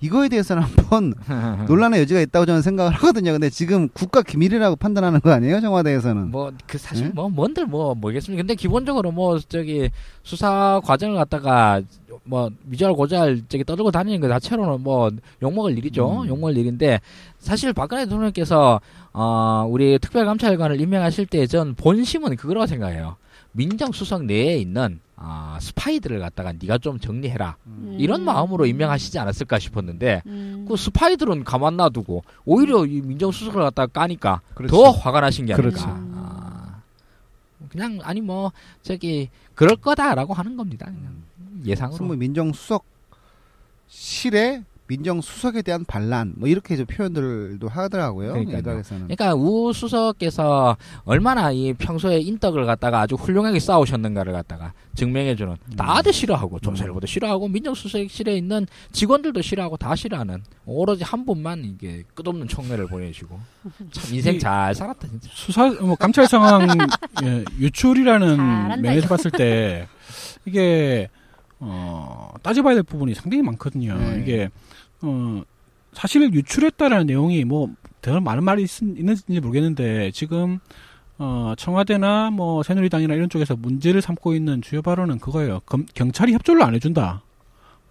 이거에 0.00 0.28
대해서는 0.28 0.62
한번 0.62 1.14
논란의 1.66 2.00
여지가 2.00 2.20
있다고 2.20 2.46
저는 2.46 2.62
생각을 2.62 2.92
하거든요. 2.92 3.32
근데 3.32 3.50
지금 3.50 3.88
국가 3.88 4.22
기밀이라고 4.22 4.76
판단하는 4.76 5.20
거 5.20 5.30
아니에요? 5.30 5.60
청와대에서는. 5.60 6.30
뭐 6.30 6.52
그 6.66 6.78
사실 6.78 7.06
네? 7.06 7.12
뭐 7.14 7.28
뭔들 7.28 7.66
뭐 7.66 7.94
모르겠습니다. 7.94 8.40
근데 8.40 8.54
기본적으로 8.54 9.10
뭐 9.10 9.38
저기 9.38 9.90
수사 10.22 10.80
과정을 10.84 11.16
갖다가 11.16 11.80
뭐 12.24 12.50
미절 12.64 12.92
고절 12.94 13.42
저기 13.48 13.64
떠들고 13.64 13.90
다니는 13.90 14.20
것 14.20 14.28
자체로는 14.28 14.82
뭐 14.82 15.10
욕먹을 15.42 15.76
일이죠. 15.78 16.22
음. 16.22 16.28
욕먹을 16.28 16.56
일인데 16.56 17.00
사실 17.38 17.72
박근혜 17.72 18.04
대통령께서 18.04 18.80
어 19.20 19.66
우리 19.68 19.98
특별감찰관을 19.98 20.80
임명하실 20.80 21.26
때 21.26 21.46
전 21.48 21.74
본심은 21.74 22.36
그거라고 22.36 22.66
생각해요. 22.66 23.16
민정수석 23.52 24.24
내에 24.26 24.58
있는 24.58 25.00
아 25.16 25.58
스파이들을 25.60 26.20
갖다가 26.20 26.52
네가 26.52 26.78
좀 26.78 27.00
정리해라 27.00 27.56
음. 27.66 27.96
이런 27.98 28.22
마음으로 28.24 28.66
임명하시지 28.66 29.18
않았을까 29.18 29.58
싶었는데 29.58 30.22
음. 30.26 30.64
그 30.68 30.76
스파이들은 30.76 31.42
가만 31.42 31.76
놔두고 31.76 32.22
오히려 32.44 32.86
이 32.86 33.00
민정수석을 33.00 33.60
갖다가 33.60 33.90
까니까 33.92 34.40
그렇죠. 34.54 34.76
더 34.76 34.90
화가 34.90 35.20
나신 35.20 35.46
게 35.46 35.54
아닐까. 35.54 35.70
그렇죠. 35.70 35.86
아, 36.14 36.80
그냥 37.70 37.98
아니 38.04 38.20
뭐 38.20 38.52
저기 38.82 39.30
그럴 39.56 39.74
거다라고 39.76 40.32
하는 40.34 40.56
겁니다. 40.56 40.86
그냥 40.86 41.16
예상으로. 41.66 41.96
승무 41.96 42.14
민정수석 42.16 42.84
실에 43.88 44.62
민정수석에 44.88 45.62
대한 45.62 45.84
반란 45.84 46.32
뭐 46.36 46.48
이렇게 46.48 46.74
좀 46.76 46.86
표현들도 46.86 47.68
하더라고요. 47.68 48.36
일각에서는. 48.38 49.08
그러니까 49.08 49.34
우 49.34 49.70
수석께서 49.72 50.76
얼마나 51.04 51.52
이 51.52 51.74
평소에 51.74 52.18
인덕을 52.20 52.64
갖다가 52.64 53.00
아주 53.02 53.14
훌륭하게 53.14 53.60
쌓으셨는가를 53.60 54.32
갖다가 54.32 54.72
증명해주는 54.94 55.54
다들 55.76 56.12
싫어하고 56.12 56.58
조선일보도 56.60 57.06
싫어하고 57.06 57.48
민정수석실에 57.48 58.36
있는 58.36 58.66
직원들도 58.92 59.42
싫어하고 59.42 59.76
다 59.76 59.94
싫어하는 59.94 60.42
오로지 60.64 61.04
한 61.04 61.24
분만 61.26 61.64
이게 61.64 62.02
끝없는 62.14 62.48
총애를 62.48 62.86
보내주고 62.88 63.38
참 63.92 64.14
인생 64.14 64.34
이- 64.36 64.38
잘 64.38 64.74
살았다 64.74 65.06
진짜. 65.06 65.28
수사 65.32 65.68
뭐 65.82 65.94
감찰 65.96 66.26
상황 66.26 66.66
예, 67.24 67.44
유출이라는 67.60 68.80
면에서. 68.82 69.06
봤을 69.08 69.30
때 69.30 69.86
이게 70.46 71.08
어 71.60 72.32
따져봐야 72.42 72.74
될 72.74 72.82
부분이 72.84 73.14
상당히 73.14 73.42
많거든요. 73.42 73.96
네. 73.98 74.20
이게 74.22 74.48
어 75.02 75.42
사실 75.92 76.32
유출했다라는 76.32 77.06
내용이 77.06 77.44
뭐 77.44 77.70
대단히 78.02 78.22
많은 78.22 78.44
말이 78.44 78.62
있, 78.62 78.82
있는지 78.82 79.40
모르겠는데 79.40 80.10
지금 80.12 80.58
어 81.18 81.54
청와대나 81.56 82.30
뭐 82.30 82.62
새누리당이나 82.62 83.14
이런 83.14 83.28
쪽에서 83.28 83.56
문제를 83.56 84.00
삼고 84.02 84.34
있는 84.34 84.62
주요 84.62 84.82
발언은 84.82 85.18
그거예요. 85.18 85.60
검- 85.66 85.86
경찰이 85.94 86.32
협조를 86.34 86.62
안 86.62 86.74
해준다. 86.74 87.22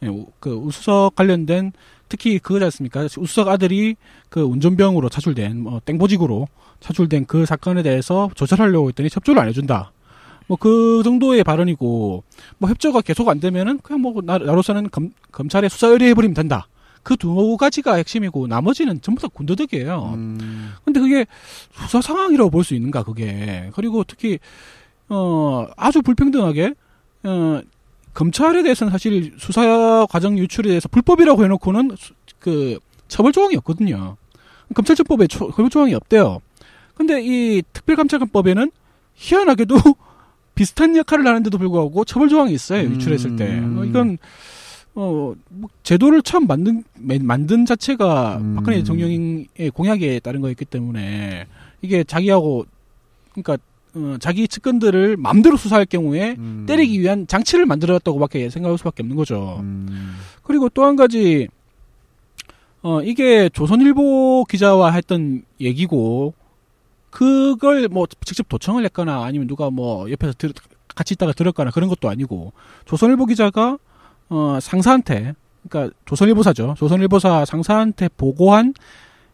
예, 0.04 0.08
우- 0.08 0.28
그 0.40 0.52
우수석 0.54 1.16
관련된 1.16 1.72
특히 2.10 2.40
그거지 2.40 2.64
않습니까? 2.66 3.04
우수석 3.18 3.48
아들이 3.50 3.96
그 4.30 4.42
운전병으로 4.42 5.10
차출된 5.10 5.62
뭐 5.64 5.82
땡보직으로 5.84 6.48
차출된 6.80 7.26
그 7.26 7.46
사건에 7.46 7.84
대해서 7.84 8.30
조절하려고 8.36 8.88
했더니 8.90 9.10
협조를 9.12 9.42
안 9.42 9.48
해준다. 9.50 9.92
뭐 10.48 10.56
그 10.58 11.02
정도의 11.04 11.44
발언이고 11.44 12.24
뭐 12.60 12.70
협조가 12.70 13.02
계속 13.02 13.28
안 13.28 13.42
되면은 13.42 13.80
그냥 13.80 14.02
뭐 14.02 14.22
나, 14.24 14.38
나로서는 14.38 14.90
검, 14.92 15.12
검찰에 15.34 15.68
수사 15.68 15.88
의뢰해버리면 15.88 16.34
된다. 16.36 16.68
그 17.04 17.16
두 17.18 17.58
가지가 17.58 17.96
핵심이고 17.96 18.48
나머지는 18.48 19.02
전부 19.02 19.22
다 19.22 19.28
군더더기예요. 19.34 20.12
음, 20.16 20.74
근데 20.86 21.00
그게 21.00 21.26
수사 21.74 22.02
상황이라고 22.02 22.50
볼 22.50 22.64
수 22.64 22.74
있는가 22.76 23.04
그게 23.04 23.70
그리고 23.74 24.04
특히 24.04 24.40
어 25.10 25.68
아주 25.78 26.02
불평등하게 26.02 26.74
어 27.24 27.62
검찰에 28.14 28.64
대해서는 28.64 28.92
사실 28.92 29.34
수사 29.38 30.06
과정 30.10 30.38
유출에 30.38 30.68
대해서 30.70 30.88
불법이라고 30.90 31.44
해놓고는 31.44 31.92
수- 31.98 32.14
그 32.40 32.80
처벌 33.08 33.32
조항이 33.32 33.56
없거든요. 33.58 34.18
검찰청법에 34.74 35.28
초- 35.28 35.50
처벌 35.52 35.70
조항이 35.70 35.94
없대요. 35.94 36.42
근데 36.96 37.22
이 37.24 37.62
특별감찰관법에는 37.74 38.72
희한하게도 39.16 39.76
비슷한 40.56 40.96
역할을 40.98 41.26
하는데도 41.28 41.58
불구하고 41.58 42.04
처벌 42.06 42.28
조항이 42.30 42.52
있어요 42.54 42.90
유출했을 42.90 43.36
때. 43.36 43.46
음. 43.60 43.78
어, 43.80 43.86
이건 43.86 44.18
어 45.00 45.36
뭐 45.50 45.70
제도를 45.84 46.22
처음 46.24 46.48
만든 46.48 46.84
맨- 46.96 47.26
만든 47.26 47.66
자체가 47.66 48.38
음. 48.38 48.56
박근혜 48.56 48.78
대통령의 48.80 49.46
공약에 49.74 50.20
따른 50.20 50.42
거였기 50.42 50.66
때문에 50.66 51.46
이게 51.82 52.04
자기하고 52.04 52.66
그러니까 53.32 53.58
어, 53.96 54.16
자기 54.20 54.48
측근들을 54.48 55.18
마음대로 55.18 55.56
수사할 55.58 55.86
경우에 55.86 56.36
음. 56.40 56.66
때리기 56.68 57.00
위한 57.00 57.26
장치를 57.28 57.66
만들었다고밖에 57.68 58.50
생각할 58.50 58.78
수밖에 58.80 59.04
없는 59.04 59.16
거죠. 59.16 59.58
음. 59.62 60.16
그리고 60.44 60.68
또 60.70 60.84
한 60.86 60.96
가지 60.96 61.48
어 62.82 63.02
이게 63.02 63.50
조선일보 63.50 64.46
기자와 64.50 64.92
했던 64.92 65.44
얘기고 65.62 66.34
그걸 67.10 67.88
뭐 67.88 68.06
직접 68.26 68.48
도청을 68.50 68.84
했거나 68.86 69.24
아니면 69.24 69.48
누가 69.48 69.70
뭐 69.70 70.10
옆에서 70.12 70.34
들, 70.38 70.52
같이 70.96 71.14
있다가 71.16 71.34
들었거나 71.34 71.72
그런 71.72 71.90
것도 71.90 72.10
아니고 72.10 72.54
조선일보 72.86 73.26
기자가 73.26 73.78
어 74.30 74.60
상사한테 74.62 75.34
그러니까 75.68 75.96
조선일보사죠. 76.06 76.76
조선일보사 76.78 77.46
상사한테 77.46 78.10
보고한 78.18 78.74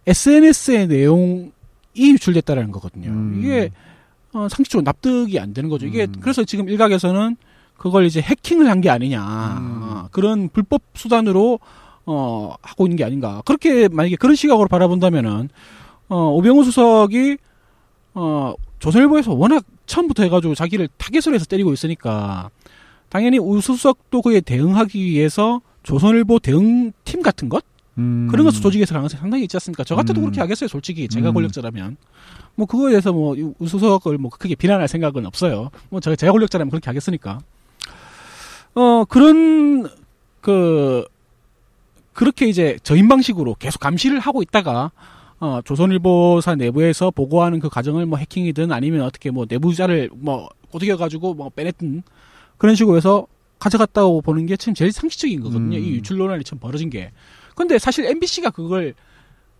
SNS의 0.08 0.88
내용이 0.88 1.51
유출됐다라는 1.95 2.71
거거든요. 2.71 3.10
음. 3.10 3.39
이게 3.39 3.69
어, 4.34 4.47
상식적으로 4.49 4.84
납득이 4.84 5.39
안 5.39 5.53
되는 5.53 5.69
거죠. 5.69 5.86
이게 5.86 6.06
음. 6.06 6.13
그래서 6.19 6.43
지금 6.43 6.67
일각에서는 6.69 7.36
그걸 7.77 8.06
이제 8.06 8.19
해킹을 8.21 8.69
한 8.69 8.82
게 8.82 8.89
아니냐 8.89 9.19
음. 9.60 9.79
어, 9.84 10.08
그런 10.12 10.49
불법 10.49 10.82
수단으로 10.95 11.60
어 12.06 12.53
하고 12.62 12.86
있는 12.86 12.97
게 12.97 13.03
아닌가 13.06 13.41
그렇게 13.45 13.88
만약에 13.88 14.17
그런 14.17 14.36
시각으로 14.36 14.67
바라본다면은 14.67 15.49
어 16.10 16.17
오병우 16.32 16.63
수석이 16.65 17.38
어 18.15 18.53
조선일보에서 18.79 19.34
워낙 19.34 19.63
처음부터 19.86 20.23
해가지고 20.23 20.53
자기를 20.56 20.89
타겟으로 20.97 21.36
해서 21.36 21.45
때리고 21.45 21.71
있으니까 21.71 22.49
당연히 23.13 23.38
우수석도 23.38 24.23
그에 24.23 24.41
대응하기 24.41 24.99
위해서 24.99 25.62
조선일보 25.84 26.39
대응팀 26.39 27.21
같은 27.21 27.47
것 27.47 27.63
음. 27.99 28.28
그런 28.32 28.43
것을 28.43 28.60
조직에서 28.60 28.95
가능성이 28.95 29.19
상당히 29.19 29.43
있지 29.43 29.56
않습니까? 29.56 29.84
저 29.84 29.95
같아도 29.95 30.19
음. 30.19 30.23
그렇게 30.23 30.41
하겠어요, 30.41 30.67
솔직히. 30.67 31.08
제가 31.08 31.30
음. 31.30 31.36
권력자라면. 31.36 31.97
뭐, 32.56 32.65
그거에 32.65 32.89
대해서 32.89 33.13
뭐, 33.13 33.36
이 33.36 33.54
우수석을 33.60 34.17
뭐, 34.17 34.32
크게 34.32 34.56
비난할 34.56 34.88
생각은 34.88 35.28
없어요. 35.28 35.69
뭐, 35.89 35.99
제가, 35.99 36.15
제가 36.15 36.32
권력자라면 36.32 36.71
그렇게 36.71 36.88
하겠으니까. 36.88 37.38
어, 38.73 39.06
그런, 39.06 39.88
그, 40.41 41.06
그렇게 42.13 42.47
이제 42.47 42.80
저인 42.82 43.08
방식으로 43.08 43.54
계속 43.60 43.78
감시를 43.78 44.17
하고 44.17 44.41
있다가, 44.41 44.89
어, 45.39 45.60
조선일보사 45.63 46.56
내부에서 46.56 47.12
보고하는 47.12 47.60
그 47.60 47.69
과정을 47.69 48.08
뭐 48.08 48.17
해킹이든 48.17 48.71
아니면 48.71 49.02
어떻게 49.02 49.30
뭐 49.30 49.45
내부자를 49.47 50.10
뭐 50.13 50.49
꼬드겨가지고 50.71 51.36
뭐 51.36 51.49
빼냈든 51.49 52.02
그런 52.63 52.76
식으로 52.76 52.95
해서 52.95 53.28
가져갔다고 53.60 54.21
보는 54.21 54.45
게참 54.45 54.73
제일 54.73 54.93
상식적인 54.93 55.41
거거든요. 55.41 55.76
음. 55.78 55.84
이 55.84 55.89
유출 55.91 56.17
논란이 56.17 56.45
참 56.45 56.60
벌어진 56.60 56.89
게. 56.89 57.12
근데 57.56 57.78
사실 57.78 58.06
MBC가 58.06 58.52
그걸 58.52 58.93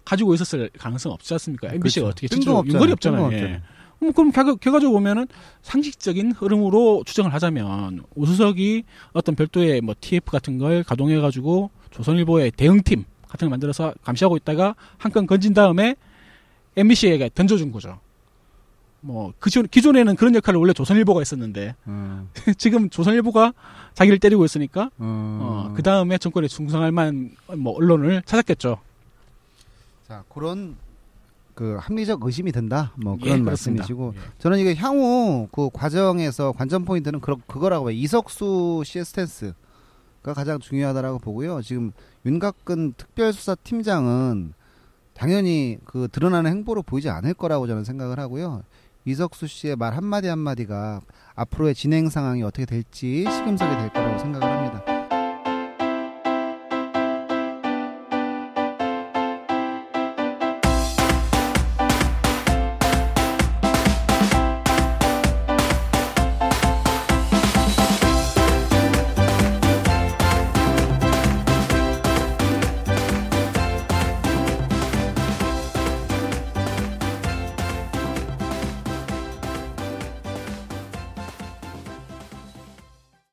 가지고 0.06 0.34
있었을 0.34 0.70
가능성 0.78 1.12
없지 1.12 1.34
않습니까? 1.34 1.68
MBC가 1.74 2.06
그렇죠. 2.06 2.12
어떻게 2.12 2.28
뜬금없잖아요. 2.28 2.74
윤거리 2.74 2.92
없잖아요. 2.94 3.34
예. 3.34 3.62
음, 4.04 4.14
그럼 4.14 4.32
결- 4.32 4.56
결과적으로 4.56 4.92
보면은 5.00 5.28
상식적인 5.64 6.32
흐름으로 6.32 7.04
추정을 7.06 7.34
하자면 7.34 8.04
우수석이 8.16 8.84
어떤 9.12 9.36
별도의 9.36 9.82
뭐 9.82 9.96
TF 10.00 10.32
같은 10.32 10.58
걸 10.58 10.84
가동해 10.84 11.20
가지고 11.20 11.70
조선일보의 11.92 12.52
대응팀 12.52 13.04
같은 13.28 13.48
걸 13.48 13.50
만들어서 13.50 13.94
감시하고 14.02 14.38
있다가 14.38 14.76
한 14.98 15.12
건 15.12 15.28
건진 15.28 15.54
다음에 15.54 15.98
MBC에게 16.78 17.32
던져준 17.36 17.74
거죠. 17.74 18.00
뭐 19.04 19.34
기존 19.44 19.68
기존에는 19.68 20.16
그런 20.16 20.34
역할을 20.34 20.58
원래 20.60 20.72
조선일보가 20.72 21.20
했었는데 21.20 21.76
음, 21.88 22.30
지금 22.58 22.90
조선일보가 22.90 23.54
자기를 23.94 24.18
때리고 24.20 24.46
있으니까 24.46 24.90
음. 25.02 25.40
어, 25.42 25.74
그 25.76 25.84
다음에 25.84 26.18
정권에 26.18 26.48
충성할 26.48 26.92
만한 26.94 27.36
뭐 27.58 27.76
언론을 27.76 28.24
찾았겠죠. 28.26 28.80
자 30.08 30.24
그런 30.34 30.78
그 31.54 31.78
합리적 31.80 32.24
의심이 32.24 32.54
든다. 32.54 32.94
뭐 32.96 33.18
예, 33.20 33.26
그런 33.26 33.44
그렇습니다. 33.44 33.82
말씀이시고 33.82 34.14
예. 34.16 34.20
저는 34.40 34.60
이게 34.60 34.74
향후 34.76 35.50
그 35.52 35.70
과정에서 35.72 36.54
관전 36.54 36.86
포인트는 36.86 37.20
그, 37.20 37.36
그거라고 37.46 37.86
봐요. 37.86 37.94
이석수 37.94 38.84
씨의 38.86 39.04
스탠스가 39.04 39.54
가장 40.34 40.60
중요하다라고 40.60 41.20
보고요. 41.20 41.62
지금 41.62 41.92
윤곽근 42.26 42.94
특별수사팀장은 42.96 44.54
당연히 45.14 45.78
그 45.86 46.08
드러나는 46.10 46.50
행보로 46.52 46.84
보이지 46.84 47.10
않을 47.10 47.34
거라고 47.34 47.68
저는 47.68 47.84
생각을 47.84 48.18
하고요. 48.18 48.64
이석수 49.06 49.48
씨의 49.48 49.76
말 49.76 49.96
한마디 49.96 50.28
한마디가 50.28 51.02
앞으로의 51.36 51.76
진행 51.76 52.10
상황이 52.10 52.44
어떻게 52.44 52.66
될지 52.66 53.26
시금석이 53.30 53.76
될 53.76 53.90
거라고 53.90 54.20
생각을 54.20 54.48
합니다. 54.48 54.93